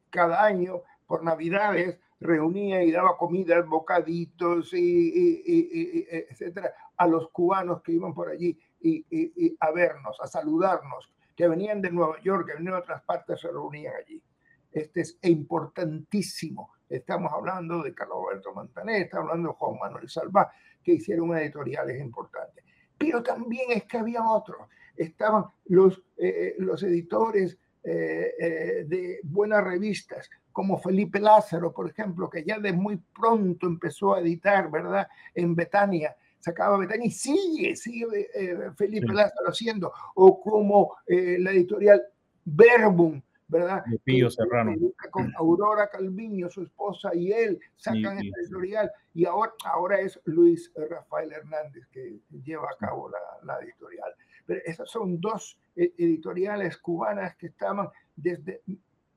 [0.10, 7.30] cada año por Navidades reunía y daba comida, bocaditos, y, y, y, etcétera, a los
[7.32, 12.48] cubanos que iban por allí y, a vernos, a saludarnos, que venían de Nueva York,
[12.48, 14.24] que venían de otras partes, se reunían allí.
[14.72, 16.72] Este es importantísimo.
[16.88, 20.50] Estamos hablando de Carlos Alberto Montaner, estamos hablando de Juan Manuel Salva,
[20.82, 22.64] que hicieron editoriales importantes.
[22.98, 24.70] Pero también es que había otros.
[24.96, 32.30] Estaban los, eh, los editores eh, eh, de buenas revistas, como Felipe Lázaro, por ejemplo,
[32.30, 35.08] que ya de muy pronto empezó a editar, ¿verdad?
[35.34, 39.14] En Betania, sacaba Betania y sigue, sigue eh, Felipe sí.
[39.14, 42.04] Lázaro haciendo, o como la editorial
[42.44, 43.84] Verbum, ¿verdad?
[43.86, 44.76] De Pío Serrano.
[45.10, 50.70] Con Aurora Calviño, su esposa, y él sacan esta editorial, y ahora, ahora es Luis
[50.76, 54.14] Rafael Hernández que lleva a cabo la, la editorial.
[54.50, 58.64] Pero esas son dos eh, editoriales cubanas que estaban desde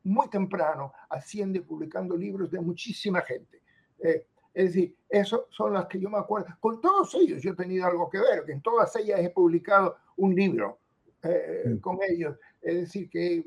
[0.05, 3.63] muy temprano haciendo y publicando libros de muchísima gente.
[4.01, 6.49] Eh, es decir, esas son las que yo me acuerdo.
[6.61, 9.97] Con todos ellos yo he tenido algo que ver, que en todas ellas he publicado
[10.19, 10.81] un libro
[11.23, 11.79] eh, mm.
[11.79, 12.37] con ellos.
[12.61, 13.47] Es decir, que,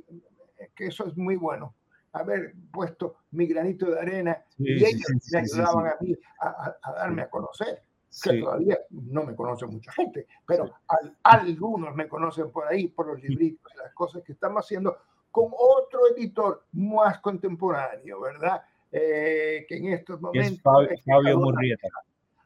[0.73, 1.75] que, eso es muy bueno.
[2.13, 6.75] Haber puesto mi granito de arena sí, y ellos sí, me ayudaban a mí a,
[6.81, 7.83] a, darme a conocer
[8.23, 8.41] que sí.
[8.41, 10.73] todavía no me conoce mucha gente, pero sí.
[10.87, 14.97] al, algunos me conocen por ahí, por los libritos y las cosas que estamos haciendo
[15.31, 18.63] con otro editor más contemporáneo, ¿verdad?
[18.91, 20.53] Eh, que en estos momentos...
[20.53, 21.87] Es Fabio, Fabio Murrieta.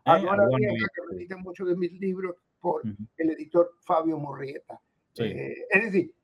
[0.05, 3.07] Ahora eh, bueno, que edita muchos de mis libros por uh -huh.
[3.17, 4.79] el editor Fabio Murrieta.
[5.13, 5.23] Sí.
[5.23, 6.15] Eh, es decir,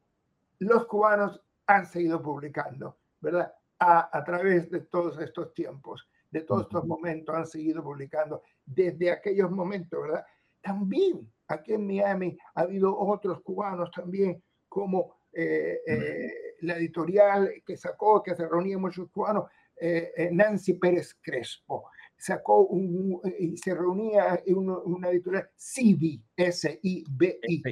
[0.60, 3.54] los cubanos han seguido publicando, ¿verdad?
[3.78, 9.10] A, a través de todos estos tiempos de todos estos momentos han seguido publicando desde
[9.10, 10.26] aquellos momentos, ¿verdad?
[10.62, 17.78] También aquí en Miami ha habido otros cubanos también, como eh, eh, la editorial que
[17.78, 19.46] sacó, que se reunía muchos cubanos,
[19.78, 26.22] eh, eh Nancy Pérez Crespo, sacó un, y se reunía en una, una editorial CIBI,
[26.36, 27.64] S-I-B-I,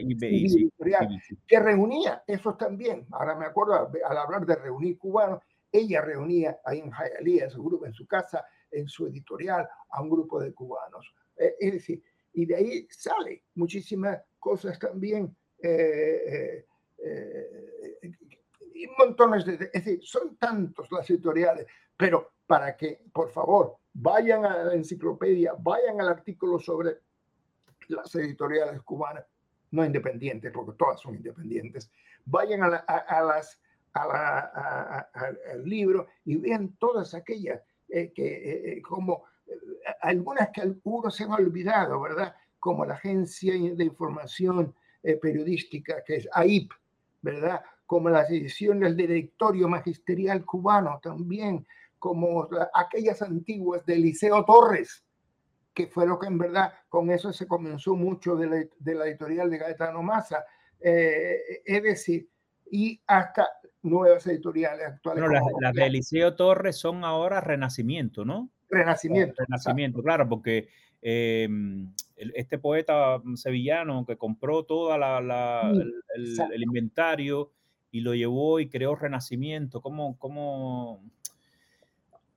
[1.45, 3.07] que reunía esos también.
[3.11, 5.41] Ahora me acuerdo, al hablar de reunir cubanos,
[5.73, 10.09] ella reunía ahí en Hialeah, su grupo, en su casa, en su editorial, a un
[10.09, 11.13] grupo de cubanos.
[11.35, 16.65] Eh, es decir, y de ahí sale muchísimas cosas también, eh,
[17.03, 18.11] eh,
[18.75, 21.65] y montones de, es decir, son tantos las editoriales,
[21.97, 26.99] pero para que, por favor, vayan a la enciclopedia, vayan al artículo sobre
[27.87, 29.25] las editoriales cubanas,
[29.71, 31.91] no independientes, porque todas son independientes,
[32.25, 33.59] vayan a las
[33.93, 35.09] a la, a,
[35.51, 39.53] al libro y vean todas aquellas eh, que eh, eh como eh,
[40.01, 42.35] algunas que algunos se han olvidado, ¿verdad?
[42.59, 46.71] Como la Agencia de Información eh, Periodística, que es AIP,
[47.21, 47.61] ¿verdad?
[47.85, 51.67] Como las ediciones del Directorio Magisterial Cubano también,
[51.99, 55.05] como la, aquellas antiguas de Liceo Torres,
[55.73, 59.07] que fue lo que en verdad con eso se comenzó mucho de la, de la
[59.07, 60.45] editorial de Gaetano Massa.
[60.79, 62.27] es decir,
[62.73, 63.47] y hasta
[63.83, 65.23] nuevas editoriales actuales.
[65.23, 68.49] Bueno, las, las de Eliseo Torres son ahora Renacimiento, ¿no?
[68.67, 69.35] Renacimiento.
[69.37, 70.69] Renacimiento, claro, porque
[71.03, 71.47] eh,
[72.15, 77.51] este poeta sevillano que compró toda la, la el, el, el, inventario
[77.91, 81.03] y lo llevó y creó Renacimiento, ¿cómo, cómo?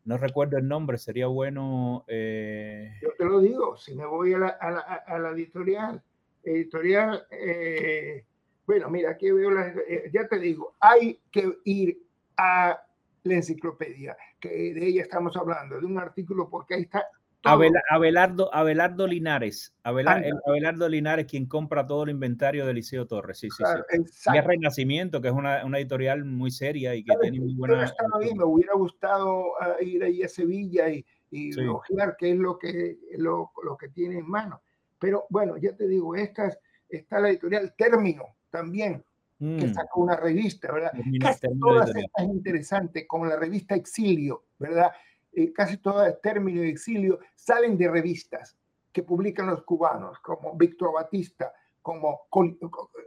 [0.04, 2.04] no recuerdo el nombre, sería bueno.
[2.08, 2.92] Eh...
[3.00, 4.70] Yo te lo digo, si me voy a la, a
[5.18, 6.02] la, a editorial,
[6.42, 8.26] editorial eh,
[8.66, 11.98] bueno, mira, aquí veo, la, eh, ya te digo, hay que ir
[12.36, 12.82] a
[13.22, 17.06] la enciclopedia, que de ella estamos hablando, de un artículo, porque ahí está
[17.46, 19.74] Abelardo, Abelardo Linares.
[19.82, 23.38] Abelardo, Linares, quien compra todo el inventario de Liceo Torres.
[23.38, 23.64] Sí, sí,
[24.10, 24.30] sí.
[24.34, 27.92] Y es Renacimiento, que es una, una, editorial muy seria y que tiene muy buena.
[28.36, 33.52] me hubiera gustado ah, ir ahí a Sevilla y, y qué es lo que, lo,
[33.62, 34.62] lo, que tiene en mano.
[34.98, 36.56] Pero bueno, ya te digo, esta
[36.88, 39.04] está la editorial Término también,
[39.38, 39.74] que mm.
[39.74, 40.92] sacó una revista, ¿verdad?
[41.20, 44.92] Casi todas estas interesantes, como la revista Exilio, ¿verdad?
[45.32, 48.56] Eh, casi todas Término y Exilio salen de revistas
[48.90, 52.22] que publican los cubanos, como Víctor Batista, como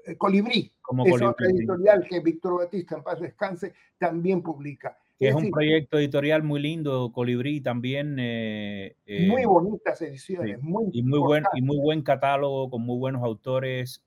[0.05, 4.97] eh, Colibrí, como es otra editorial que Víctor Batista, en paz descanse, también publica.
[5.19, 8.17] Es, un proyecto editorial muy lindo, Colibrí también.
[8.19, 8.95] Eh,
[9.27, 14.05] muy bonitas ediciones, muy y muy buen y muy buen catálogo con muy buenos autores.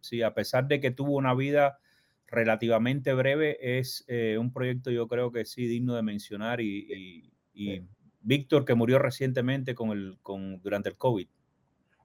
[0.00, 1.78] sí, a pesar de que tuvo una vida
[2.30, 7.32] relativamente breve, es eh, un proyecto yo creo que sí digno de mencionar y,
[8.22, 11.26] Víctor que murió recientemente con el, con, durante el COVID.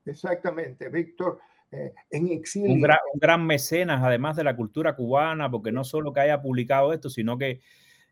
[0.05, 1.39] Exactamente, Víctor
[1.71, 2.71] eh, en exilio.
[2.71, 7.09] Un gran, mecenas además de la cultura cubana, porque no solo que haya publicado esto,
[7.09, 7.61] sino que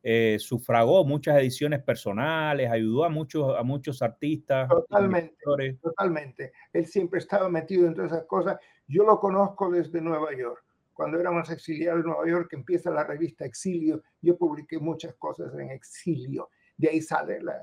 [0.03, 4.69] eh, sufragó muchas ediciones personales, ayudó a muchos, a muchos artistas.
[4.69, 5.35] Totalmente,
[5.81, 6.51] totalmente.
[6.71, 8.59] Él siempre estaba metido en todas esas cosas.
[8.87, 10.63] Yo lo conozco desde Nueva York
[10.93, 15.71] cuando éramos exiliados en Nueva York, empieza la revista Exilio, yo publiqué muchas cosas en
[15.71, 16.49] Exilio.
[16.77, 17.61] De ahí sale la,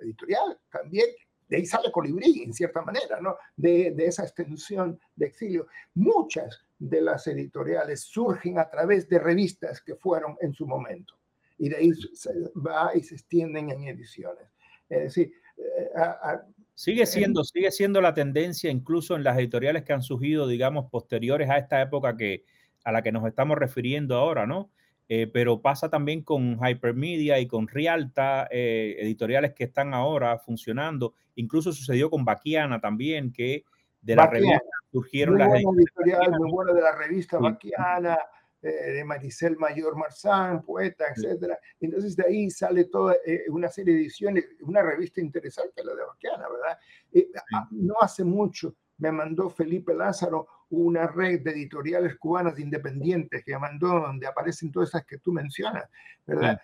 [0.00, 1.06] editorial también.
[1.48, 3.36] De ahí sale Colibrí, en cierta manera, ¿no?
[3.56, 5.66] De, esa extensión de exilio.
[5.94, 11.14] Muchas de las editoriales surgen a través de revistas que fueron en su momento.
[11.58, 14.46] Y de ahí se va y se extienden en ediciones.
[14.88, 16.38] Es decir, eh,
[16.78, 21.50] Sigue siendo, sigue siendo la tendencia, incluso en las editoriales que han surgido, digamos, posteriores
[21.50, 22.44] a esta época que,
[22.84, 24.70] a la que nos estamos refiriendo ahora, ¿no?
[25.08, 31.14] Eh, pero pasa también con Hypermedia y con Rialta, eh, editoriales que están ahora funcionando.
[31.34, 33.64] Incluso sucedió con Baquiana también, que
[34.00, 34.60] de la revista
[34.98, 36.30] surgieron las editoriales.
[36.38, 38.18] Muy buena de la revista Baquiana.
[38.60, 41.52] Eh, de Maricel Mayor Marzán, poeta, etc.
[41.80, 46.02] Entonces de ahí sale toda eh, una serie de ediciones, una revista interesante, la de
[46.02, 46.76] Baquiana, ¿verdad?
[47.12, 47.28] Eh,
[47.70, 54.00] no hace mucho me mandó Felipe Lázaro una red de editoriales cubanas independientes que mandó
[54.00, 55.84] donde aparecen todas esas que tú mencionas,
[56.26, 56.60] ¿verdad?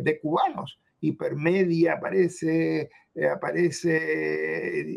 [0.00, 0.80] de cubanos.
[1.00, 2.88] Hipermedia aparece,
[3.30, 4.88] aparece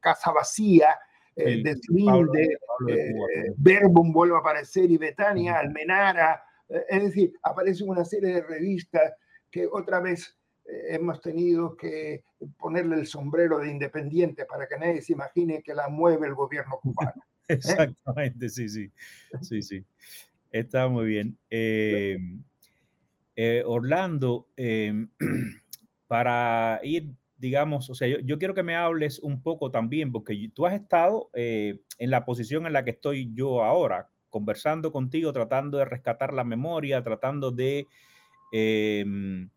[0.00, 0.98] Casa Vacía,
[1.36, 8.04] eh, de eh, Verbum vuelve a aparecer y Betania, Almenara, eh, es decir, aparece una
[8.04, 9.14] serie de revistas
[9.50, 12.24] que otra vez hemos tenido que
[12.58, 16.78] ponerle el sombrero de independiente para que nadie se imagine que la mueve el gobierno
[16.80, 17.22] cubano.
[17.48, 18.90] Exactamente, sí, sí,
[19.42, 19.84] sí, sí.
[20.50, 21.38] Está muy bien.
[23.66, 24.48] Orlando,
[26.06, 30.64] para ir digamos, o sea, yo, quiero que me hables un poco también, porque tú
[30.64, 35.76] has estado eh, en la posición en la que estoy yo ahora, conversando contigo, tratando
[35.76, 37.86] de rescatar la memoria, tratando de,
[38.50, 39.50] em,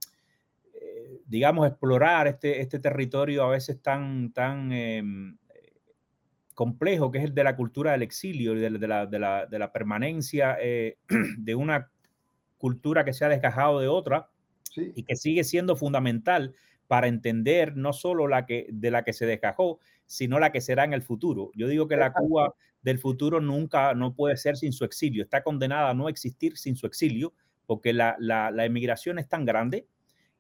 [0.73, 5.38] eh, digamos, explorar este, este territorio a veces tan, tan em,
[6.54, 9.60] complejo que es el de la cultura del exilio y de, la, de, la, de
[9.60, 10.97] la, permanencia eh,
[11.38, 11.89] de una
[12.58, 14.30] cultura que se ha desgajado de otra
[14.76, 16.54] y que sigue siendo fundamental
[16.88, 20.86] para entender no solo la que, de la que se descajó, sino la que será
[20.86, 21.52] en el futuro.
[21.54, 25.43] Yo digo que la Cuba del futuro nunca no puede ser sin su exilio, está
[25.43, 27.34] condenada a no existir sin su exilio,
[27.65, 29.88] porque la, la, emigración es tan grande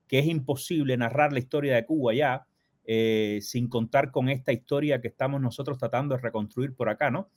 [0.07, 2.47] que es imposible narrar la historia de Cuba ya
[2.85, 7.29] eh, sin contar con esta historia que estamos nosotros tratando de reconstruir por acá, ¿no?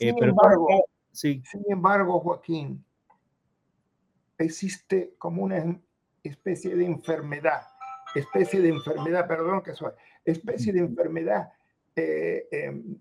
[0.00, 0.68] Eh, sin, embargo,
[1.10, 1.42] sí.
[1.50, 2.84] sin embargo, Joaquín,
[4.36, 5.80] existe como una
[6.22, 7.62] especie de enfermedad
[8.14, 9.92] especie de enfermedad, perdón que soy,
[10.24, 11.52] especie de enfermedad
[11.94, 12.98] eh, em,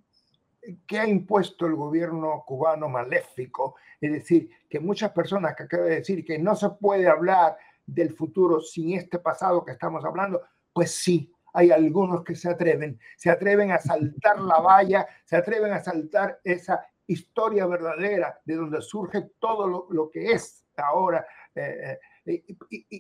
[0.85, 5.95] que ha impuesto el gobierno cubano maléfico, es decir, que muchas personas que acaba de
[5.95, 10.41] decir que no se puede hablar del futuro sin este pasado que estamos hablando,
[10.73, 15.71] pues sí, hay algunos que se atreven, se atreven a saltar la valla, se atreven
[15.73, 22.43] a saltar esa historia verdadera de donde surge todo lo, que es ahora, eh, eh,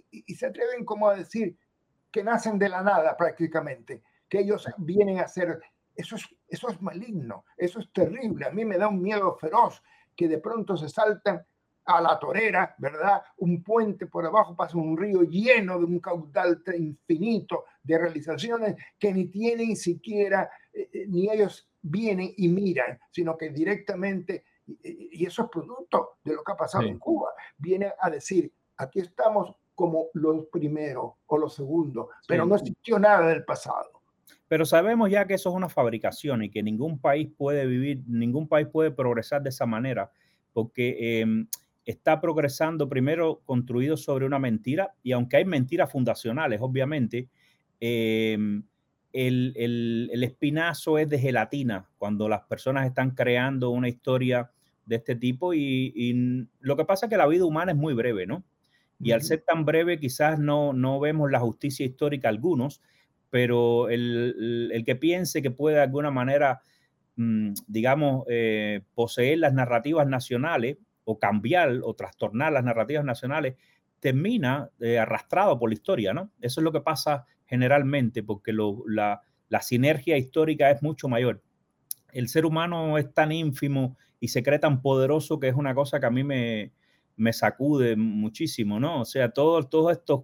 [0.09, 1.57] y, se atreven como a decir,
[2.11, 5.59] que nacen de la nada prácticamente, que ellos vienen a hacer,
[5.95, 9.81] eso es, eso es maligno, eso es terrible, a mí me da un miedo feroz
[10.15, 11.45] que de pronto se saltan
[11.87, 13.21] a la torera, ¿verdad?
[13.37, 19.13] Un puente por abajo pasa un río lleno de un caudal infinito de realizaciones que
[19.13, 25.43] ni tienen siquiera, eh, eh, ni ellos vienen y miran, sino que directamente, y, eso
[25.43, 30.07] es producto de lo que ha pasado en Cuba, viene a decir, aquí estamos como
[30.13, 34.01] los primeros o los segundos, pero no existió nada del pasado.
[34.47, 38.47] Pero sabemos ya que eso es una fabricación y que ningún país puede vivir, ningún
[38.47, 40.11] país puede progresar de esa manera,
[40.51, 41.47] porque em,
[41.85, 47.29] está progresando primero construido sobre una mentira, y aunque hay mentiras fundacionales, obviamente,
[47.79, 48.63] em,
[49.13, 54.49] el, el, espinazo es de gelatina cuando las personas están creando una historia
[54.87, 58.25] de este tipo y, lo que pasa es que la vida humana es muy breve,
[58.25, 58.43] ¿no?
[58.99, 62.81] Y al ser tan breve quizás no, no vemos la justicia histórica algunos,
[63.29, 66.61] pero el, que piense que puede de alguna manera,
[67.15, 73.55] mm, digamos, eh, poseer las narrativas nacionales o cambiar o trastornar las narrativas nacionales,
[73.99, 76.31] termina eh, arrastrado por la historia, ¿no?
[76.41, 81.41] Eso es lo que pasa generalmente, porque la, la sinergia histórica es mucho mayor.
[82.11, 85.99] El ser humano es tan ínfimo y se cree tan poderoso que es una cosa
[85.99, 86.71] que a mí me,
[87.17, 89.01] me sacude muchísimo, ¿no?
[89.01, 90.23] O sea, todos, todos estos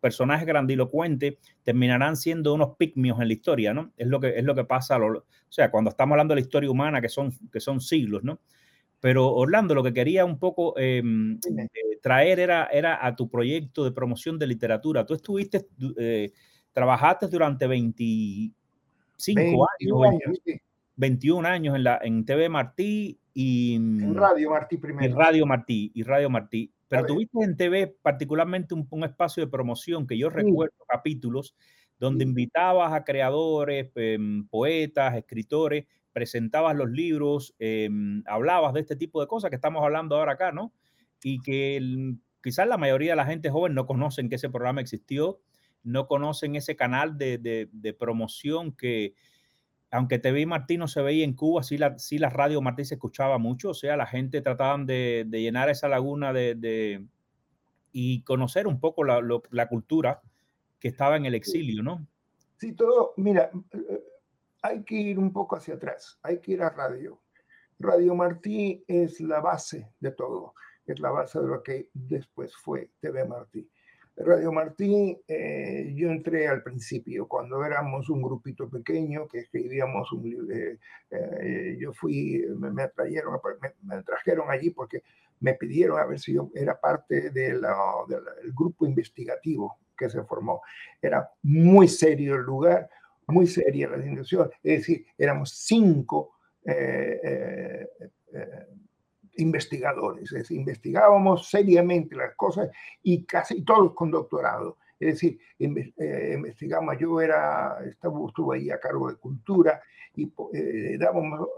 [0.00, 1.34] personajes grandilocuentes
[1.64, 3.92] terminarán siendo unos pigmios en la historia, ¿no?
[3.96, 6.70] Es lo que, es lo que pasa, o sea, cuando estamos hablando de la historia
[6.70, 8.40] humana, que son, que son siglos, ¿no?
[9.00, 13.84] Pero Orlando, lo que quería un poco em, eh, traer era, era a tu proyecto
[13.84, 15.04] de promoción de literatura.
[15.04, 15.66] Tú estuviste,
[15.98, 16.32] eh,
[16.72, 20.38] trabajaste durante 25 años,
[20.96, 25.12] 21 años en, la, en TV Martí y en Radio Martí primero.
[25.12, 26.72] Y Radio Martí, y Radio Martí.
[26.88, 31.54] Pero tuviste en TV particularmente un, espacio de promoción que yo recuerdo capítulos
[31.98, 35.84] donde invitabas a creadores, em, poetas, escritores,
[36.14, 40.50] presentabas los libros, em, hablabas de este tipo de cosas que estamos hablando ahora acá,
[40.50, 40.72] ¿no?
[41.22, 41.78] Y que
[42.42, 45.40] quizás la mayoría de la gente joven no conocen que ese programa existió,
[45.82, 49.14] no conocen ese canal de, de promoción que,
[49.90, 52.94] aunque TV Martí no se veía en Cuba, sí la, sí la radio Martí se
[52.94, 57.04] escuchaba mucho, o sea, la gente trataban de, llenar esa laguna de,
[57.92, 59.20] y conocer un poco la,
[59.50, 60.20] la, cultura
[60.78, 62.06] que estaba en el exilio, ¿no?
[62.58, 64.04] Sí, todo, mira, eh,
[64.62, 67.20] hay que ir un poco hacia atrás, hay que ir a radio.
[67.78, 70.54] Radio Martí es la base de todo,
[70.86, 73.68] es la base de lo que después fue TV Martí.
[74.18, 80.22] Radio Martí, eh, yo entré al principio, cuando éramos un grupito pequeño que escribíamos un
[80.22, 80.54] libro.
[80.54, 80.78] Eh,
[81.10, 83.38] eh, yo fui, me, trajeron,
[83.82, 85.02] me, trajeron allí porque
[85.40, 87.60] me pidieron a ver si yo era parte del
[88.54, 90.62] grupo investigativo que se formó.
[91.02, 92.88] Era muy serio el lugar,
[93.26, 94.50] muy seria la institución.
[94.62, 96.32] Es decir, éramos cinco
[99.36, 102.70] investigadores, es investigábamos seriamente las cosas
[103.02, 104.78] y casi todos con doctorado.
[104.98, 109.82] Es decir, eh, investigamos, yo era, estaba, estuve ahí a cargo de cultura
[110.14, 111.48] y eh, dábamos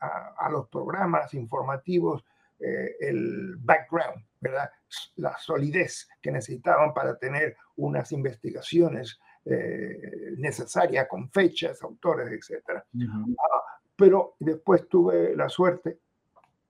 [0.00, 2.24] a, los programas informativos
[2.60, 4.70] eh, el background, ¿verdad?
[5.16, 9.18] La solidez que necesitaban para tener unas investigaciones
[10.38, 12.80] necesarias con fechas, autores, etc.
[12.80, 16.00] Ah, pero después tuve la suerte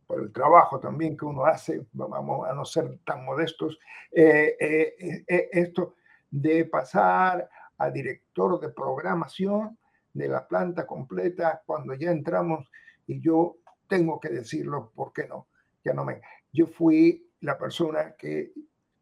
[0.07, 3.79] por el trabajo también que uno hace, vamos a no ser tan modestos,
[4.13, 5.95] eh, eh, eh, esto
[6.31, 7.49] de pasar
[7.79, 9.79] a director de programación
[10.13, 12.71] de la planta completa cuando ya entramos
[13.07, 15.49] y yo tengo que decirlo, ¿por qué no?
[15.85, 16.21] Ya no me...
[16.53, 18.53] Yo fui la persona que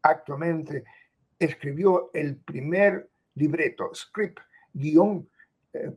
[0.01, 0.83] actualmente
[1.39, 4.39] escribió el primer libreto, script,
[4.73, 5.27] guion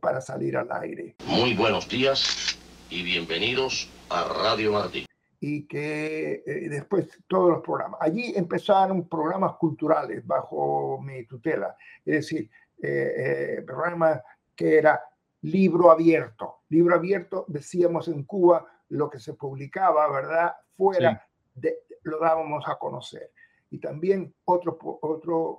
[0.00, 1.16] para salir al aire.
[1.26, 2.58] Muy buenos días
[2.90, 5.06] y bienvenidos a Radio Martí.
[5.40, 8.00] Y que eh, después todos los programas.
[8.02, 12.50] Allí empezaron programas culturales bajo mi tutela, es decir,
[12.82, 14.20] eh, eh, programas
[14.54, 15.00] que era
[15.42, 16.62] libro abierto.
[16.70, 20.54] Libro abierto, decíamos en Cuba, lo que se publicaba, ¿verdad?
[20.76, 23.30] Fuera, de, lo dábamos a conocer.
[23.70, 25.58] Y también otro, otro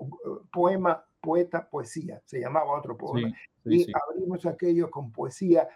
[0.51, 3.33] poema, poeta, poesía, se llamaba otro poema.
[3.65, 5.69] y abrimos aquello con poesía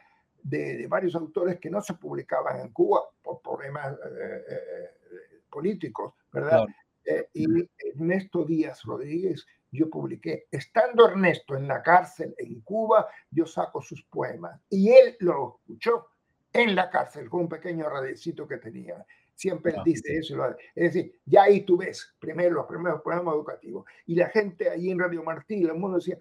[0.43, 6.65] de, varios autores que no se publicaban en Cuba por problemas eh, eh, políticos, ¿verdad?
[7.05, 7.45] Eh, y
[7.89, 14.03] Ernesto Díaz Rodríguez, yo publiqué, estando Ernesto en la cárcel en Cuba, yo saco sus
[14.03, 14.59] poemas.
[14.69, 16.07] Y él lo escuchó
[16.51, 19.03] en la cárcel con un pequeño radicito que tenía.
[19.33, 20.37] Siempre dice eso.
[20.75, 23.85] Es decir, ya ahí tú ves primero los primeros programas educativos.
[24.05, 26.19] Y la gente ahí en Radio Martí, el mundo decía,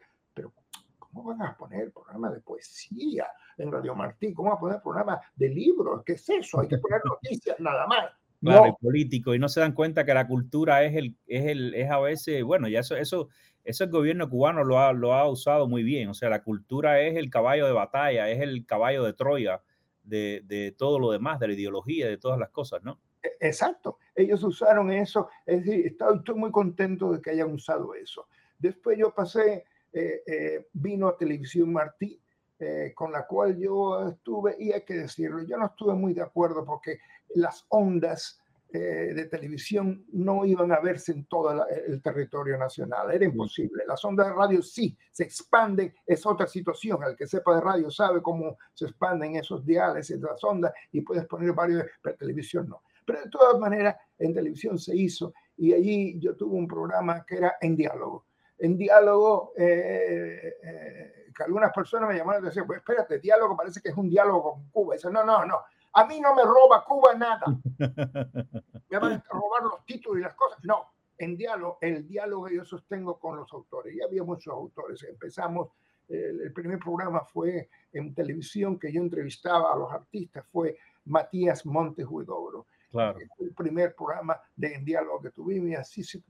[1.12, 3.26] ¿cómo van a poner programas de poesía?
[3.58, 6.02] en Radio Martí, ¿cómo va a poner programa de libros?
[6.04, 6.60] ¿Qué es eso?
[6.60, 8.10] Hay que poner noticias nada más.
[8.40, 11.88] Claro, político, y no se dan cuenta que la cultura es el, es el, es
[11.88, 13.28] a veces, bueno, ya eso, eso,
[13.62, 16.08] eso el gobierno cubano lo ha, lo ha usado muy bien.
[16.08, 19.62] O sea, la cultura es el caballo de batalla, es el caballo de Troya
[20.02, 22.98] de, de todo lo demás, de la ideología, de todas las cosas, ¿no?
[23.22, 27.94] E, exacto, ellos usaron eso, es decir, estoy, estoy muy contento de que hayan usado
[27.94, 28.26] eso.
[28.58, 32.20] Después yo pasé, eh, eh, vino a Televisión Martí,
[32.58, 36.22] eh, con la cual yo estuve, y hay que decirlo, yo no estuve muy de
[36.22, 36.98] acuerdo porque
[37.34, 38.40] las ondas
[38.74, 43.84] eh, de televisión no iban a verse en todo el territorio nacional, era imposible.
[43.86, 47.02] Las ondas de radio sí se expanden, es otra situación.
[47.02, 51.02] El que sepa de radio sabe cómo se expanden esos diales y las ondas y
[51.02, 52.82] puedes poner varios, pero televisión no.
[53.04, 57.36] Pero de todas maneras, en televisión se hizo y allí yo tuve un programa que
[57.36, 58.24] era en diálogo.
[58.62, 63.80] En diálogo, eh, eh, que algunas personas me llamaron y decían, pues espérate, diálogo parece
[63.80, 64.94] que es un diálogo con Cuba.
[64.94, 65.62] Y dicen, no, no, no,
[65.94, 67.44] a mí no me roba Cuba nada.
[68.88, 70.60] Me van a robar los títulos y las cosas.
[70.62, 73.96] No, en diálogo, el diálogo que yo sostengo con los autores.
[73.98, 75.02] Ya había muchos autores.
[75.02, 75.70] Empezamos,
[76.08, 82.06] el, primer programa fue en televisión que yo entrevistaba a los artistas, fue Matías Montes
[82.08, 82.66] Huidobro.
[82.92, 83.18] Claro.
[83.38, 86.22] El primer programa de En Diálogo que tuvimos y así se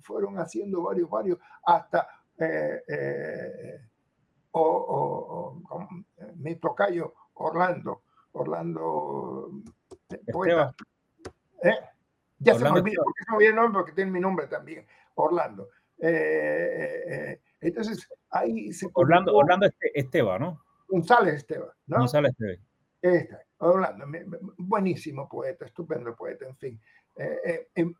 [0.00, 3.80] fueron haciendo varios, varios, hasta eh, eh,
[4.50, 5.62] o,
[6.36, 9.50] mi tocayo Orlando, Orlando
[10.10, 10.74] eh, Poeta.
[11.62, 11.78] ¿Eh?
[12.40, 14.84] Ya se me olvidó, porque se me olvidó el nombre, porque tiene mi nombre también,
[15.14, 15.68] Orlando.
[17.60, 18.88] Entonces, ahí se...
[18.94, 20.60] Orlando, Orlando Esteba, ¿no?
[20.88, 21.98] González Esteba, ¿no?
[21.98, 22.60] González Esteba.
[23.02, 23.36] Este,
[23.70, 24.06] Orlando,
[24.58, 26.80] buenísimo poeta, estupendo poeta, en fin.
[27.74, 27.94] Em,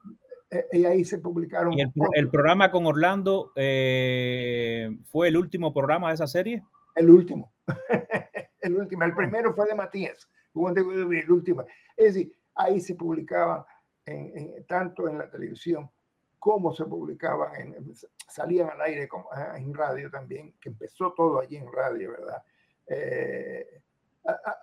[0.72, 1.72] y ahí se publicaron.
[1.72, 1.82] ¿Y
[2.14, 6.62] el, programa con Orlando fue el último programa de esa serie?
[6.94, 7.52] El último.
[8.60, 9.04] el último.
[9.04, 11.64] El primero fue de Matías, el último.
[11.96, 13.64] Es decir, ahí se publicaban
[14.04, 15.90] en, tanto en la televisión
[16.38, 17.94] como se publicaban, en,
[18.28, 22.42] salían al aire ah, en radio también, que empezó todo allí en radio, ¿verdad?
[22.88, 23.82] Eh,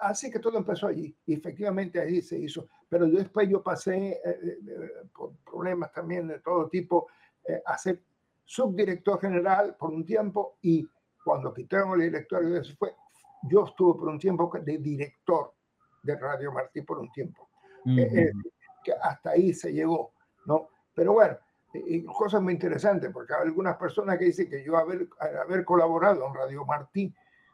[0.01, 2.67] así que todo empezó allí y efectivamente allí se hizo.
[2.87, 4.59] Pero después yo pasé eh, eh,
[5.15, 7.07] por problemas también de todo tipo
[7.65, 8.03] a ser
[8.45, 10.87] subdirector general por un tiempo y
[11.23, 12.93] cuando quitaron el directorio, eso fue
[13.43, 15.53] yo estuve por un tiempo de director
[16.03, 17.49] de Radio Martí por un tiempo.
[17.85, 18.31] Eh, eh,
[18.83, 20.13] que hasta ahí se llegó,
[20.45, 20.69] ¿no?
[20.93, 21.37] Pero bueno,
[21.73, 25.07] y cosas muy interesantes, porque hay algunas personas que dicen que yo haber,
[25.41, 27.13] haber colaborado en Radio Martí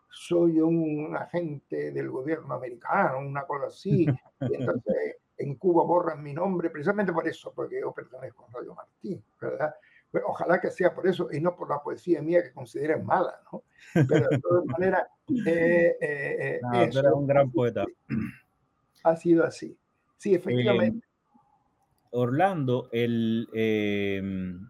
[0.09, 4.05] soy un agente del gobierno americano, una cosa así.
[4.05, 8.75] Y entonces en Cuba borran mi nombre precisamente por eso, porque yo pertenezco a Radio
[8.75, 9.75] Martí, ¿verdad?
[10.25, 13.63] ojalá que sea por eso y no por la poesía mía que consideren mala, ¿no?
[13.93, 15.07] Pero de todas maneras,
[15.45, 17.85] eh, eh, eh un gran poeta.
[19.03, 19.77] Ha sido así.
[20.17, 21.05] Sí, efectivamente.
[22.11, 24.69] Orlando, el, em,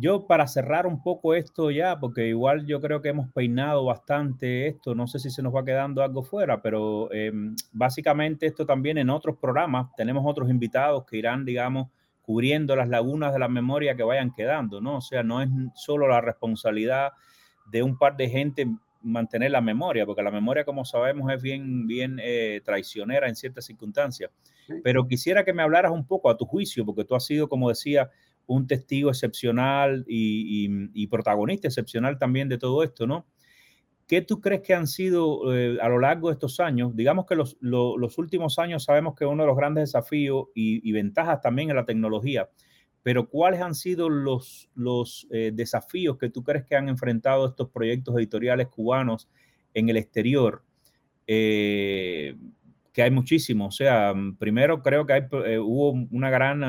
[0.00, 4.68] yo para cerrar un poco esto ya, porque igual yo creo que hemos peinado bastante
[4.68, 8.96] esto, no sé si se nos va quedando algo fuera, pero em, básicamente esto también
[8.98, 11.88] en otros programas tenemos otros invitados que irán, digamos,
[12.22, 14.98] cubriendo las lagunas de la memoria que vayan quedando, ¿no?
[14.98, 17.12] O sea, no es solo la responsabilidad
[17.66, 18.68] de un par de gente
[19.02, 23.64] mantener la memoria, porque la memoria, como sabemos, es bien, bien eh, traicionera en ciertas
[23.64, 24.30] circunstancias.
[24.84, 27.70] Pero quisiera que me hablaras un poco a tu juicio, porque tú has sido, como
[27.70, 28.10] decía,
[28.48, 33.26] un testigo excepcional y protagonista excepcional también de todo esto, ¿no?
[34.08, 36.96] ¿Qué tú crees que han sido eh, a lo largo de estos años?
[36.96, 37.58] Digamos que los,
[38.16, 42.48] últimos años sabemos que uno de los grandes desafíos y, ventajas también en la tecnología,
[43.02, 44.70] pero ¿cuáles han sido los,
[45.30, 49.28] eh, desafíos que tú crees que han enfrentado estos proyectos editoriales cubanos
[49.74, 50.64] en el exterior?
[51.26, 52.34] Eh,
[52.94, 53.74] que hay muchísimos.
[53.74, 56.64] O sea, primero creo que hubo una gran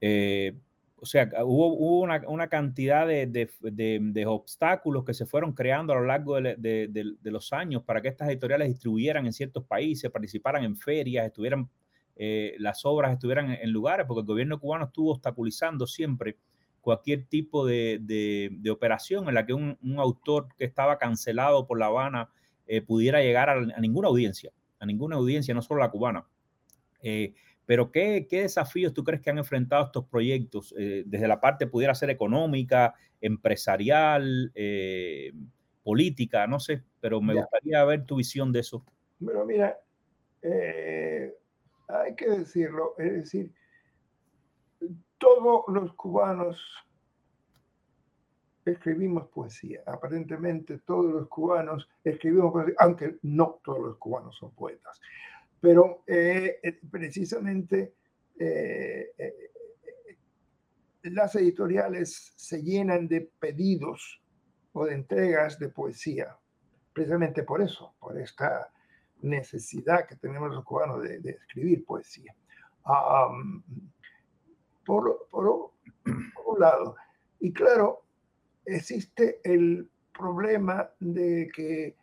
[0.00, 0.60] em,
[1.00, 7.16] o sea, hubo, una, cantidad de, obstáculos que se fueron creando a lo largo de,
[7.22, 11.68] los años para que estas editoriales distribuyeran en ciertos países, participaran en ferias, estuvieran,
[12.16, 16.36] eh, las obras estuvieran en, lugares, porque el gobierno cubano estuvo obstaculizando siempre
[16.80, 22.30] cualquier tipo de, operación en la que un, autor que estaba cancelado por La Habana
[22.66, 26.26] eh, pudiera llegar a, ninguna audiencia, a ninguna audiencia, no solo la cubana.
[27.02, 27.34] Eh,
[27.68, 31.94] pero ¿qué, desafíos tú crees que han enfrentado estos proyectos eh, desde la parte, pudiera
[31.94, 35.34] ser económica, empresarial, eh,
[35.82, 38.86] política, no sé, pero me gustaría ver tu visión de eso.
[39.18, 39.78] Bueno, mira,
[40.40, 41.36] eh,
[41.88, 43.52] hay que decirlo, es decir,
[45.18, 46.58] todos los cubanos
[48.64, 49.82] escribimos poesía.
[49.84, 54.98] Aparentemente todos los cubanos escribimos poesía, aunque no todos los cubanos son poetas.
[55.60, 57.94] Pero eh, eh, precisamente
[58.38, 59.12] eh,
[61.02, 64.22] las editoriales se llenan de pedidos
[64.72, 66.36] o de entregas de poesía,
[66.92, 68.70] precisamente por eso, por esta
[69.22, 72.34] necesidad que tenemos los cubanos de, escribir poesía.
[74.84, 75.72] por, por,
[76.46, 76.96] un lado,
[77.40, 78.04] y claro,
[78.64, 81.96] existe el problema de que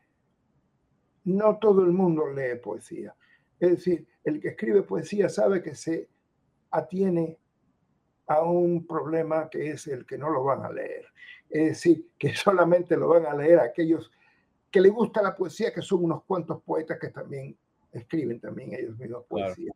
[1.26, 3.14] no todo el mundo lee poesía.
[3.60, 6.08] Es decir, el que escribe poesía sabe que se
[6.72, 7.38] atiene
[8.28, 11.06] a un problema que es el que no lo van a leer.
[11.50, 14.12] Es decir, que solamente lo van a leer aquellos
[14.72, 17.56] que les gusta la poesía, que son unos cuantos poetas que también
[17.92, 19.72] escriben también ellos mismos poesía.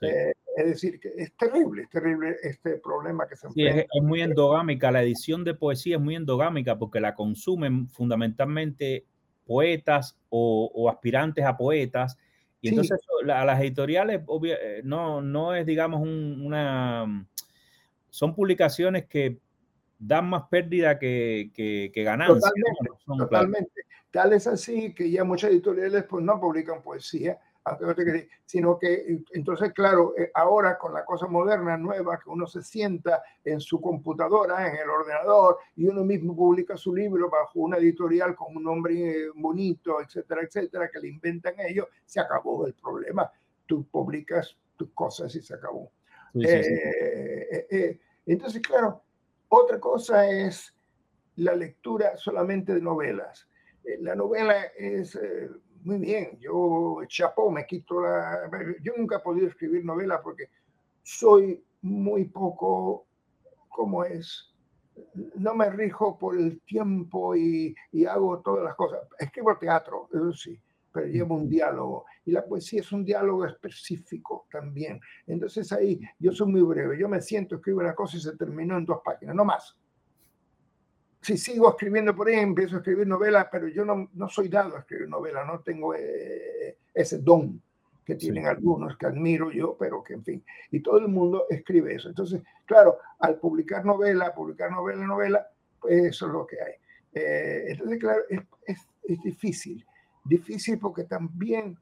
[0.00, 4.02] Eh, es decir, que es terrible, es terrible este problema que se sí, es, es,
[4.02, 9.06] muy endogámica, la edición de poesía es muy endogámica porque la consumen fundamentalmente
[9.46, 12.18] poetas o, aspirantes a poetas.
[12.62, 12.98] Y entonces
[13.28, 17.26] a las editoriales eh, no, no es, digamos, una...
[18.08, 19.38] Son publicaciones que
[19.98, 22.34] dan más pérdida que, que, ganancia.
[22.34, 23.82] Totalmente, totalmente.
[24.10, 27.38] Tal es así que ya muchas editoriales pues no publican poesía
[28.44, 33.22] sino que entonces, claro, eh, ahora con la cosa moderna, nueva, que uno se sienta
[33.44, 38.34] en su computadora, en el ordenador, y uno mismo publica su libro bajo una editorial
[38.34, 43.30] con un nombre bonito, etcétera, etcétera, que le inventan ellos, se acabó el problema.
[43.66, 45.92] Tú publicas tus cosas y se acabó.
[46.34, 49.02] Eh, eh, entonces, claro,
[49.48, 50.74] otra cosa es
[51.36, 53.48] la lectura solamente de novelas.
[54.00, 55.18] la novela es
[55.84, 58.48] muy bien, yo chapó, me quito la...
[58.82, 60.48] Yo nunca he podido escribir novela porque
[61.02, 63.06] soy muy poco,
[63.68, 64.54] ¿cómo es?
[65.36, 69.00] No me rijo por el tiempo y, y hago todas las cosas.
[69.18, 70.60] Escribo teatro, eso sí,
[70.92, 72.04] pero llevo un diálogo.
[72.24, 75.00] Y la poesía es un diálogo específico también.
[75.26, 76.98] Entonces ahí yo soy muy breve.
[76.98, 79.76] Yo me siento, escribo una cosa y se terminó en dos páginas, no más
[81.22, 84.76] si sigo escribiendo por ahí, empiezo a escribir novelas, pero yo no, no soy dado
[84.76, 87.62] a escribir novelas, no tengo eh, ese don
[88.04, 91.94] que tienen algunos, que admiro yo, pero que en fin, y todo el mundo escribe
[91.94, 92.08] eso.
[92.08, 95.46] Entonces, claro, al publicar novela, publicar novela, novela,
[95.80, 96.72] pues eso es lo que hay.
[97.14, 99.86] Eh, entonces, claro, es, es, es, difícil,
[100.24, 101.78] difícil porque también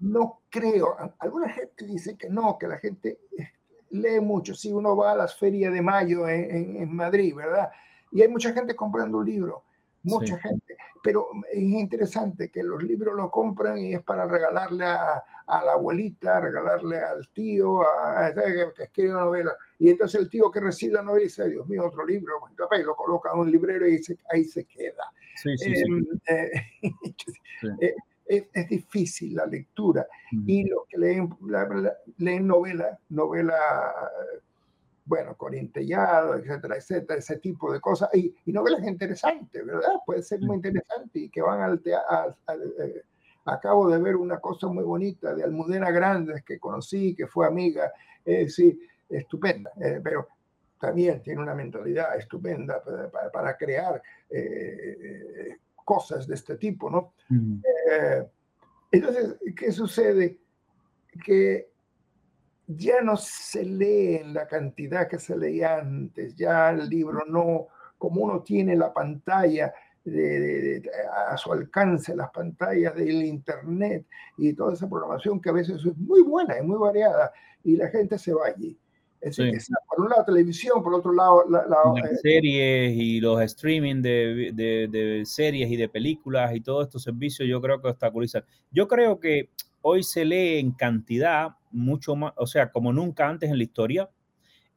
[0.00, 3.20] no creo, alguna gente dice que no, que la gente
[3.90, 7.70] lee mucho, si uno va a las ferias de mayo en, en, en Madrid, ¿verdad?
[8.12, 9.64] Y hay mucha gente comprando un libro,
[10.02, 10.76] mucha gente.
[11.02, 16.40] Pero es interesante que los libros lo compran y es para regalarle a, la abuelita,
[16.40, 19.56] regalarle al tío, a, a, que escribe una novela.
[19.78, 22.34] Y entonces el tío que recibe la novela dice, Dios mío, otro libro,
[22.78, 24.00] y lo coloca en un librero y
[24.30, 25.04] ahí se queda.
[25.44, 26.50] Em, eh,
[27.80, 27.94] eh,
[28.26, 30.06] es, es, difícil la lectura.
[30.46, 31.34] Y los que leen,
[32.18, 33.56] leen novela, novela
[35.04, 39.94] bueno, Corintellado, etcétera, etcétera, ese tipo de cosas, y, y novelas interesantes, ¿verdad?
[40.06, 42.36] Puede ser muy interesante y que van al teatro.
[42.78, 43.02] Eh,
[43.44, 47.92] acabo de ver una cosa muy bonita de Almudena Grandes que conocí, que fue amiga,
[48.24, 48.78] es decir,
[49.08, 50.28] estupenda, eh, pero
[50.80, 54.00] también tiene una mentalidad estupenda para, para, crear
[54.30, 57.14] eh, cosas de este tipo, ¿no?
[58.90, 60.38] entonces, ¿qué sucede?
[61.24, 61.71] Que
[62.76, 67.68] ya no se lee en la cantidad que se leía antes, ya el libro no,
[67.98, 69.72] como uno tiene la pantalla
[70.04, 70.82] de,
[71.30, 74.06] a su alcance, las pantallas del Internet
[74.36, 77.32] y toda esa programación que a veces es muy buena, es muy variada,
[77.64, 78.76] y la gente se va allí.
[79.20, 79.36] Es,
[79.88, 84.50] por un lado televisión, por otro lado la, las eh, series y los streaming de,
[84.52, 88.42] de, series y de películas y todos estos servicios yo creo que obstaculizan.
[88.72, 89.50] Yo creo que
[89.82, 94.10] hoy se lee en cantidad mucho más, o sea, como nunca antes en la historia.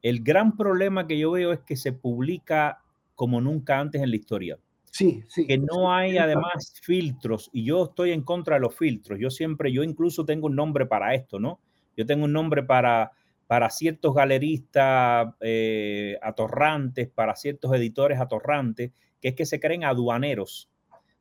[0.02, 2.82] El gran problema que yo veo es que se publica
[3.14, 4.58] como nunca antes en la historia.
[4.90, 5.46] Sí, sí.
[5.46, 9.18] Que no hay además filtros y yo estoy en contra de los filtros.
[9.18, 11.60] Yo siempre, yo incluso tengo un nombre para esto, ¿no?
[11.96, 13.12] Yo tengo un nombre para,
[13.46, 20.70] para ciertos galeristas eh, atorrantes, para ciertos editores atorrantes, que es que se creen aduaneros.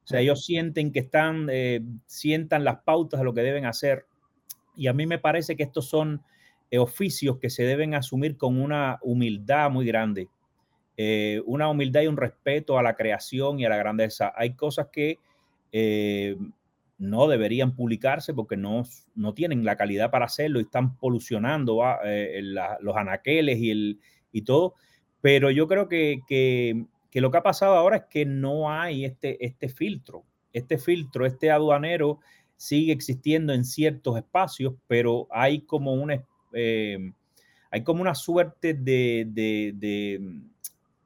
[0.05, 4.05] O sea, ellos sienten que están, eh, sientan las pautas de lo que deben hacer.
[4.75, 6.21] Y a mí me parece que estos son
[6.69, 10.29] eh, oficios que se deben asumir con una humildad muy grande,
[10.95, 14.31] eh, una humildad y un respeto a la creación y a la grandeza.
[14.35, 15.17] Hay cosas que
[16.99, 18.83] no deberían publicarse porque no,
[19.15, 21.81] no tienen la calidad para hacerlo y están polucionando
[22.79, 23.99] los anaqueles y, el,
[24.31, 24.75] y todo,
[25.19, 26.85] pero yo creo que, que,
[27.15, 31.25] que, lo que ha pasado ahora es que no hay este, este filtro, este filtro,
[31.25, 32.19] este aduanero
[32.57, 37.13] sigue existiendo en ciertos espacios, pero hay como una, eh,
[37.71, 40.19] hay como una suerte de, de,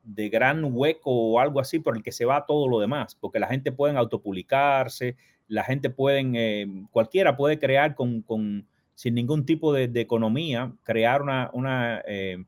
[0.03, 3.37] de gran hueco o algo así por el que se va todo lo demás, porque
[3.37, 5.15] la gente puede autopublicarse,
[5.47, 10.73] la gente puede, eh, cualquiera puede crear con, con, sin ningún tipo de, de economía,
[10.81, 12.43] crear una, una eh,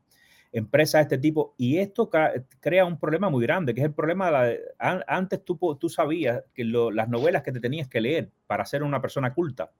[0.52, 1.54] empresa de este tipo.
[1.56, 2.10] Y esto
[2.60, 6.44] crea un problema muy grande, que es el problema de la, antes tú, tú sabías
[6.54, 9.72] que las novelas que te tenías que leer para ser una persona culta.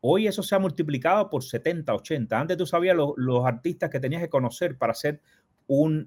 [0.00, 2.38] Hoy eso se ha multiplicado por 70, 80.
[2.40, 5.20] Antes tú sabías los artistas que tenías que conocer para ser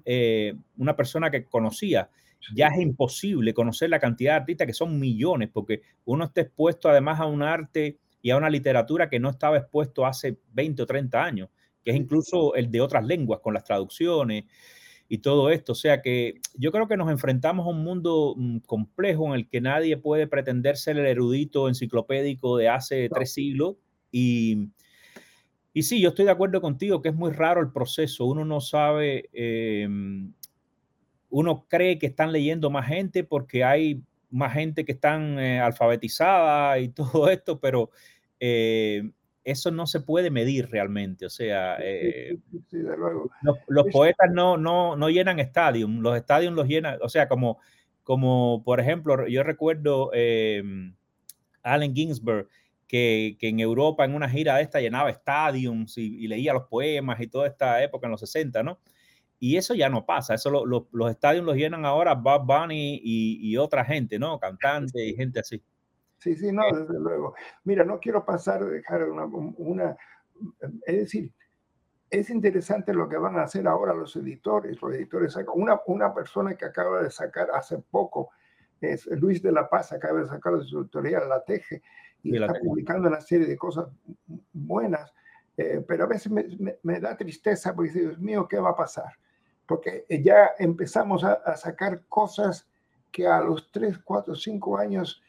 [0.04, 2.08] eh, una persona que conocía.
[2.54, 6.88] Ya es imposible conocer la cantidad de artistas que son millones, porque uno está expuesto
[6.88, 10.86] además a un arte y a una literatura que no estaba expuesto hace 20 o
[10.86, 11.50] 30 años,
[11.84, 14.44] que es incluso el de otras lenguas con las traducciones
[15.08, 15.72] y todo esto.
[15.72, 19.48] O sea que yo creo que nos enfrentamos a un mundo mm, complejo en el
[19.48, 23.76] que nadie puede pretender ser el erudito enciclopédico de hace tres siglos
[24.10, 24.68] y,
[25.74, 28.26] y sí, yo estoy de acuerdo contigo que es muy raro el proceso.
[28.26, 30.32] Uno no sabe, em,
[31.30, 36.78] uno cree que están leyendo más gente porque hay más gente que están eh, alfabetizada
[36.78, 37.90] y todo esto, pero
[38.40, 39.10] eh,
[39.44, 41.26] eso no se puede medir realmente.
[41.26, 42.38] O sea, eh,
[43.68, 47.58] Los, poetas no, no, no llenan estadios, los estadios los llenan, o sea, como,
[48.02, 50.94] como por ejemplo, yo recuerdo em,
[51.62, 52.48] Allen Ginsberg
[52.86, 57.26] que, en Europa en una gira de esta llenaba estadios y, leía los poemas y
[57.26, 58.78] toda esta época en los 60, ¿no?
[59.40, 63.84] Y eso ya no pasa, eso los estadios los llenan ahora Bob Bunny y, otra
[63.84, 64.38] gente, ¿no?
[64.38, 65.60] Cantantes y gente así.
[66.22, 66.72] Sí, sí, no, eh.
[66.72, 67.34] desde luego.
[67.64, 69.96] Mira, no quiero pasar, dejar una, una,
[70.86, 71.32] es decir,
[72.08, 74.80] es interesante lo que van a hacer ahora los editores.
[74.80, 78.30] Los editores, una, una persona que acaba de sacar hace poco,
[78.80, 81.82] es Luis de la Paz, acaba de sacar de su editorial La Teje,
[82.22, 83.88] y está publicando una serie de cosas
[84.52, 85.12] buenas,
[85.56, 89.12] eh, pero a veces me, da tristeza porque Dios mío, ¿qué va a pasar?
[89.66, 92.68] Porque ya empezamos a, sacar cosas
[93.10, 95.22] que a los 3, 4, 5 años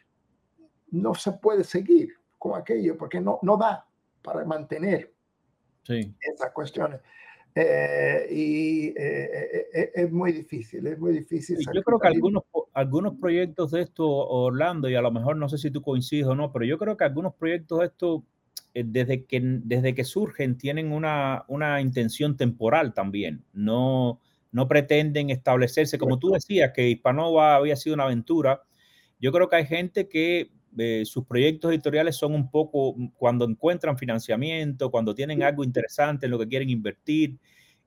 [0.93, 3.85] no se puede seguir con aquello, porque no, no da
[4.21, 5.11] para mantener
[5.83, 6.13] sí.
[6.19, 7.01] esas cuestiones.
[7.55, 11.57] Eh, y eh, es muy difícil, es muy difícil.
[11.73, 15.57] Yo creo que algunos, algunos proyectos de esto, Orlando, y a lo mejor no sé
[15.57, 18.23] si tú coincides o no, pero yo creo que algunos proyectos de esto,
[18.73, 23.43] eh, desde, que, desde que surgen, tienen una, una intención temporal también.
[23.53, 24.19] No,
[24.51, 28.61] no pretenden establecerse, como tú decías, que Hispanova había sido una aventura.
[29.19, 33.45] Yo creo que hay gente que eh, sus proyectos editoriales son un poco mm, cuando
[33.45, 37.37] encuentran financiamiento, cuando tienen algo interesante en lo que quieren invertir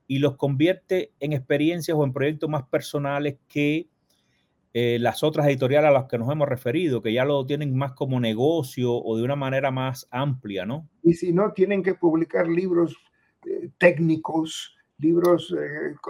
[0.07, 3.89] y los convierte en experiencias o en proyectos más personales que
[4.73, 7.93] eh, las otras editoriales a las que nos hemos referido, que ya lo tienen más
[7.93, 10.87] como negocio o de una manera más amplia, ¿no?
[11.03, 12.95] Y si no, tienen que publicar libros
[13.45, 15.53] eh, técnicos, libros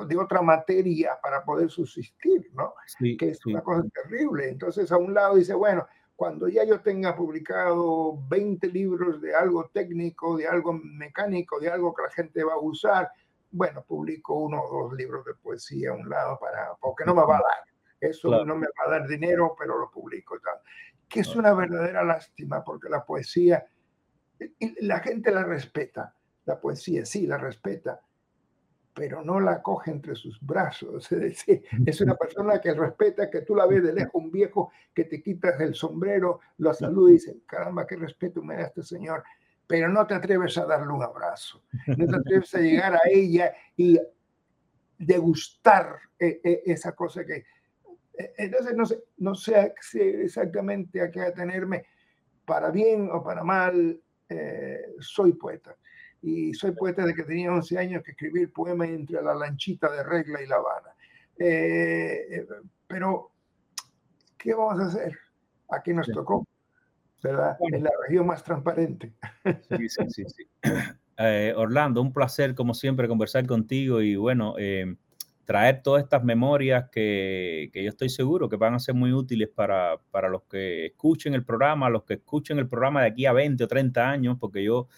[0.07, 2.73] de otra materia para poder subsistir, ¿no?
[3.17, 4.47] que es una cosa terrible.
[4.47, 5.85] Entonces, a un lado dice, bueno,
[6.17, 11.93] cuando ya yo tenga publicado 20 libros de algo técnico, de algo mecánico, de algo
[11.93, 13.11] que la gente va a usar,
[13.51, 17.21] bueno, publico uno o dos libros de poesía a un lado para, porque no me
[17.21, 17.63] va a dar.
[18.01, 20.55] Eso no me va a dar dinero, pero lo publico y tal.
[21.07, 23.67] Que es una verdadera lástima porque la poesía,
[24.81, 26.15] la gente la respeta,
[26.45, 28.01] la poesía sí la respeta,
[28.97, 31.11] pero no la coge entre sus brazos.
[31.11, 34.71] Es decir, es una persona que respeta, que tú la ves de lejos, un viejo
[34.93, 38.81] que te quitas el sombrero, lo saluda y dice, caramba, qué respeto me da este
[38.81, 39.23] señor,
[39.67, 43.53] pero no te atreves a darle un abrazo, no te atreves a llegar a ella
[43.75, 43.99] y
[44.97, 47.45] degustar eh, eh, esa cosa que...
[48.17, 49.73] Eh, entonces, no sé, no sé
[50.23, 51.85] exactamente a qué atenerme,
[52.45, 54.01] para bien o para mal,
[54.99, 55.77] soy poeta
[56.27, 59.89] y soy poeta de que tenía 11 años que escribí el poema entre la lanchita
[59.89, 60.89] de Regla y La Habana.
[61.39, 62.47] Eh, eh,
[62.85, 63.31] pero,
[64.37, 65.17] ¿qué vamos a hacer?
[65.69, 66.45] Aquí nos tocó,
[67.23, 67.57] ¿verdad?
[67.71, 69.13] En la región más transparente.
[69.45, 70.23] Sí, sí, sí.
[70.25, 70.47] sí.
[71.19, 74.53] Eh, Orlando, un placer como siempre conversar contigo y bueno,
[75.45, 79.49] traer todas estas memorias que, que, yo estoy seguro que van a ser muy útiles
[79.49, 83.33] para, para los que escuchen el programa, los que escuchen el programa de aquí a
[83.33, 84.89] 20 o 30 años, porque yo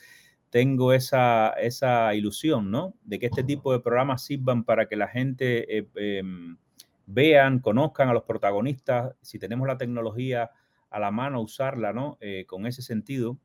[0.49, 2.95] tengo esa, esa ilusión, ¿no?
[3.03, 6.57] De que este tipo de programas sirvan para que la gente eh, em,
[7.05, 10.51] vean, conozcan a los protagonistas, si tenemos la tecnología
[10.89, 12.17] a la mano, usarla, ¿no?
[12.19, 13.37] Eh, con ese sentido.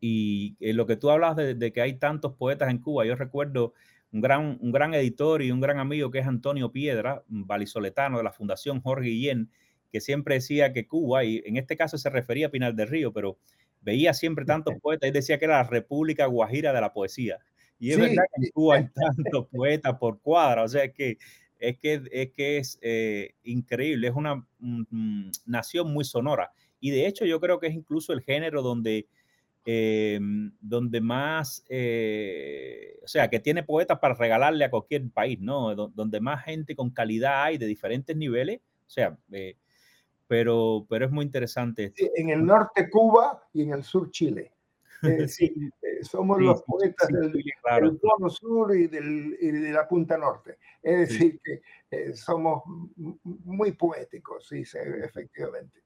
[0.00, 3.74] Y eh, lo que tú hablas de, que hay tantos poetas en Cuba, yo recuerdo
[4.12, 8.24] un gran, un gran editor y un gran amigo que es Antonio Piedra, valisoletano de
[8.24, 9.50] la Fundación Jorge Guillén,
[9.92, 13.12] que siempre decía que Cuba, y en este caso se refería a Pinal del Río,
[13.12, 13.38] pero
[13.80, 17.38] veía siempre tantos poetas y decía que era la República Guajira de la poesía.
[17.78, 21.18] Y es verdad que en Cuba hay tantos poetas por cuadra, o sea que
[21.58, 26.52] es que es, que es eh, increíble, es una mm, mm, nación muy sonora.
[26.80, 29.08] Y de hecho yo creo que es incluso el género donde,
[29.64, 30.20] eh,
[30.60, 35.74] donde más, eh, o sea, que tiene poetas para regalarle a cualquier país, ¿no?
[35.74, 39.18] donde más gente con calidad hay de diferentes niveles, o sea,
[40.28, 41.92] pero, pero es muy interesante.
[41.96, 44.52] en el norte Cuba y en el sur Chile.
[45.28, 45.54] sí,
[46.02, 47.32] somos los poetas del,
[48.00, 50.58] cono sur y, del, y, de la punta norte.
[50.82, 52.62] Es decir, que eh, somos
[53.24, 54.62] muy poéticos, sí,
[55.02, 55.82] efectivamente.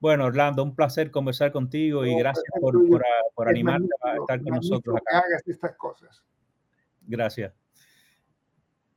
[0.00, 3.04] Bueno, Orlando, un placer conversar contigo y gracias por, por,
[3.36, 5.18] por animarte a estar con nosotros acá.
[5.20, 6.24] hagas estas cosas.
[7.02, 7.52] Gracias.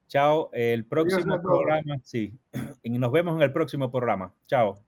[0.07, 0.49] Chao.
[0.53, 2.33] El próximo programa, sí.
[2.83, 4.33] Y nos vemos en el próximo programa.
[4.47, 4.79] Chao.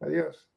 [0.00, 0.48] Adiós.